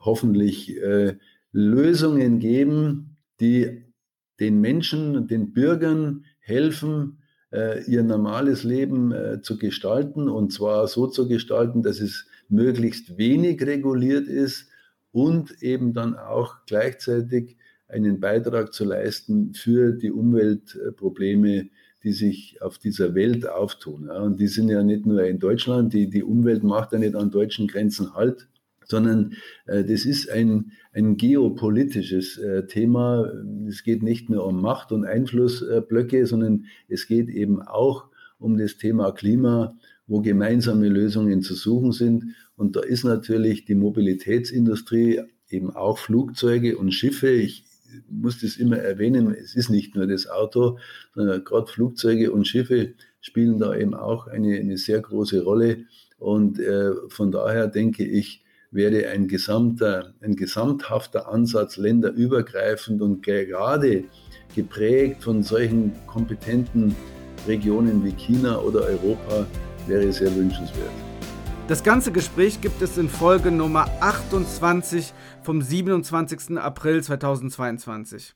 hoffentlich 0.00 0.76
äh, 0.76 1.16
Lösungen 1.52 2.38
geben, 2.38 3.16
die 3.40 3.84
den 4.40 4.60
Menschen, 4.60 5.26
den 5.26 5.52
Bürgern 5.52 6.24
helfen, 6.40 7.18
äh, 7.52 7.84
ihr 7.84 8.02
normales 8.02 8.64
Leben 8.64 9.12
äh, 9.12 9.40
zu 9.42 9.58
gestalten 9.58 10.28
und 10.28 10.52
zwar 10.52 10.86
so 10.88 11.06
zu 11.06 11.28
gestalten, 11.28 11.82
dass 11.82 12.00
es 12.00 12.26
möglichst 12.48 13.16
wenig 13.18 13.62
reguliert 13.62 14.26
ist 14.26 14.68
und 15.12 15.62
eben 15.62 15.94
dann 15.94 16.16
auch 16.16 16.56
gleichzeitig 16.66 17.56
einen 17.88 18.20
Beitrag 18.20 18.72
zu 18.72 18.84
leisten 18.84 19.54
für 19.54 19.92
die 19.92 20.10
Umweltprobleme, 20.10 21.68
die 22.04 22.12
sich 22.12 22.62
auf 22.62 22.78
dieser 22.78 23.14
Welt 23.14 23.48
auftun. 23.48 24.06
Ja, 24.06 24.20
und 24.20 24.38
die 24.38 24.46
sind 24.46 24.68
ja 24.68 24.82
nicht 24.82 25.06
nur 25.06 25.24
in 25.24 25.38
Deutschland, 25.38 25.92
die, 25.92 26.08
die 26.08 26.22
Umwelt 26.22 26.62
macht 26.62 26.92
ja 26.92 26.98
nicht 26.98 27.14
an 27.14 27.30
deutschen 27.30 27.66
Grenzen 27.66 28.14
Halt, 28.14 28.48
sondern 28.84 29.34
äh, 29.66 29.84
das 29.84 30.04
ist 30.04 30.30
ein, 30.30 30.72
ein 30.92 31.16
geopolitisches 31.16 32.38
äh, 32.38 32.66
Thema. 32.66 33.30
Es 33.68 33.82
geht 33.82 34.02
nicht 34.02 34.30
nur 34.30 34.46
um 34.46 34.60
Macht 34.60 34.92
und 34.92 35.04
Einflussblöcke, 35.04 36.26
sondern 36.26 36.66
es 36.88 37.06
geht 37.06 37.28
eben 37.28 37.62
auch 37.62 38.06
um 38.38 38.56
das 38.56 38.76
Thema 38.76 39.12
Klima, 39.12 39.76
wo 40.06 40.20
gemeinsame 40.22 40.88
Lösungen 40.88 41.42
zu 41.42 41.54
suchen 41.54 41.92
sind. 41.92 42.34
Und 42.56 42.76
da 42.76 42.80
ist 42.80 43.04
natürlich 43.04 43.64
die 43.64 43.74
Mobilitätsindustrie, 43.74 45.20
eben 45.50 45.74
auch 45.74 45.98
Flugzeuge 45.98 46.76
und 46.76 46.92
Schiffe. 46.92 47.30
Ich 47.30 47.64
muss 48.08 48.40
das 48.40 48.56
immer 48.56 48.78
erwähnen, 48.78 49.34
es 49.34 49.54
ist 49.54 49.70
nicht 49.70 49.94
nur 49.94 50.06
das 50.06 50.28
Auto, 50.28 50.78
sondern 51.14 51.44
gerade 51.44 51.70
Flugzeuge 51.70 52.32
und 52.32 52.46
Schiffe 52.46 52.94
spielen 53.20 53.58
da 53.58 53.74
eben 53.74 53.94
auch 53.94 54.26
eine, 54.26 54.58
eine 54.58 54.76
sehr 54.76 55.00
große 55.00 55.42
Rolle. 55.42 55.84
Und 56.18 56.58
äh, 56.58 56.92
von 57.08 57.30
daher 57.30 57.68
denke 57.68 58.04
ich, 58.04 58.44
wäre 58.70 59.08
ein 59.08 59.28
gesamter, 59.28 60.14
ein 60.20 60.36
gesamthafter 60.36 61.28
Ansatz 61.28 61.76
länderübergreifend 61.76 63.00
und 63.00 63.22
gerade 63.22 64.04
geprägt 64.54 65.22
von 65.22 65.42
solchen 65.42 65.92
kompetenten 66.06 66.94
Regionen 67.46 68.04
wie 68.04 68.12
China 68.12 68.58
oder 68.58 68.80
Europa 68.82 69.46
wäre 69.86 70.12
sehr 70.12 70.34
wünschenswert. 70.34 71.07
Das 71.68 71.82
ganze 71.82 72.12
Gespräch 72.12 72.62
gibt 72.62 72.80
es 72.80 72.96
in 72.96 73.10
Folge 73.10 73.50
Nummer 73.50 73.90
28 74.00 75.12
vom 75.42 75.60
27. 75.60 76.56
April 76.56 77.02
2022. 77.02 78.34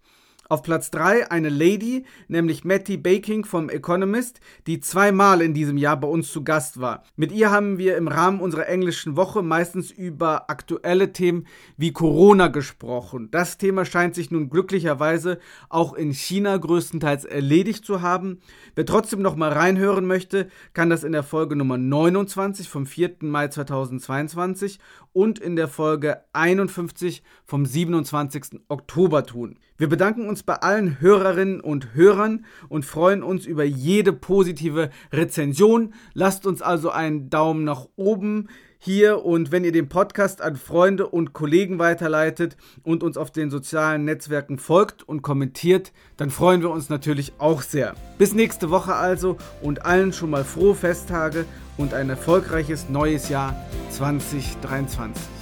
Auf 0.49 0.63
Platz 0.63 0.91
3 0.91 1.31
eine 1.31 1.49
Lady, 1.49 2.05
nämlich 2.29 2.65
Matty 2.65 2.97
Baking 2.97 3.45
vom 3.45 3.71
Economist, 3.71 4.41
die 4.67 4.81
zweimal 4.81 5.41
in 5.41 5.55
diesem 5.55 5.77
Jahr 5.79 5.99
bei 5.99 6.09
uns 6.09 6.31
zu 6.31 6.45
Gast 6.45 6.81
war. 6.81 7.05
Mit 7.17 7.33
ihr 7.33 7.51
haben 7.51 7.79
wir 7.79 7.97
im 7.97 8.09
Rahmen 8.09 8.41
unserer 8.41 8.69
englischen 8.69 9.17
Woche 9.17 9.43
meistens 9.43 9.91
über 9.91 10.51
aktuelle 10.51 11.13
Themen 11.13 11.47
wie 11.77 11.93
Corona 11.93 12.49
gesprochen. 12.49 13.29
Das 13.31 13.57
Thema 13.57 13.85
scheint 13.85 14.15
sich 14.15 14.31
nun 14.31 14.51
glücklicherweise 14.51 15.39
auch 15.69 15.95
in 15.95 16.13
China 16.13 16.57
größtenteils 16.57 17.25
erledigt 17.25 17.85
zu 17.85 18.03
haben. 18.03 18.41
Wer 18.75 18.85
trotzdem 18.85 19.23
noch 19.23 19.37
mal 19.37 19.53
reinhören 19.53 20.07
möchte, 20.07 20.49
kann 20.75 20.91
das 20.91 21.05
in 21.05 21.13
der 21.13 21.23
Folge 21.23 21.57
Nummer 21.57 21.79
29 21.79 22.69
vom 22.69 22.85
4. 22.85 23.17
Mai 23.21 23.49
2022 23.49 24.81
und 25.13 25.39
in 25.39 25.57
der 25.57 25.69
Folge 25.69 26.25
51 26.33 27.23
vom 27.45 27.67
27. 27.67 28.61
Oktober 28.69 29.25
tun. 29.25 29.59
Wir 29.83 29.89
bedanken 29.89 30.29
uns 30.29 30.45
bei 30.45 30.55
allen 30.55 31.01
Hörerinnen 31.01 31.61
und 31.61 31.93
Hörern 31.93 32.45
und 32.69 32.85
freuen 32.85 33.25
uns 33.25 33.47
über 33.47 33.65
jede 33.65 34.13
positive 34.13 34.91
Rezension. 35.13 35.93
Lasst 36.15 36.47
uns 36.47 36.63
also 36.63 36.91
einen 36.91 37.31
Daumen 37.31 37.65
nach 37.65 37.89
oben 37.97 38.47
hier 38.79 39.25
und 39.25 39.51
wenn 39.51 39.65
ihr 39.65 39.73
den 39.73 39.89
Podcast 39.89 40.41
an 40.41 40.55
Freunde 40.55 41.09
und 41.09 41.33
Kollegen 41.33 41.81
weiterleitet 41.81 42.57
und 42.85 43.03
uns 43.03 43.17
auf 43.17 43.33
den 43.33 43.51
sozialen 43.51 44.05
Netzwerken 44.05 44.57
folgt 44.57 45.03
und 45.03 45.23
kommentiert, 45.23 45.93
dann 46.17 46.31
freuen 46.31 46.63
wir 46.63 46.71
uns 46.71 46.89
natürlich 46.89 47.33
auch 47.39 47.63
sehr. 47.63 47.95
Bis 48.19 48.35
nächste 48.35 48.71
Woche 48.71 48.95
also 48.95 49.37
und 49.63 49.85
allen 49.85 50.13
schon 50.13 50.31
mal 50.31 50.45
frohe 50.45 50.77
Festtage 50.77 51.45
und 51.77 51.93
ein 51.93 52.09
erfolgreiches 52.09 52.89
neues 52.89 53.29
Jahr 53.29 53.57
2023. 53.91 55.42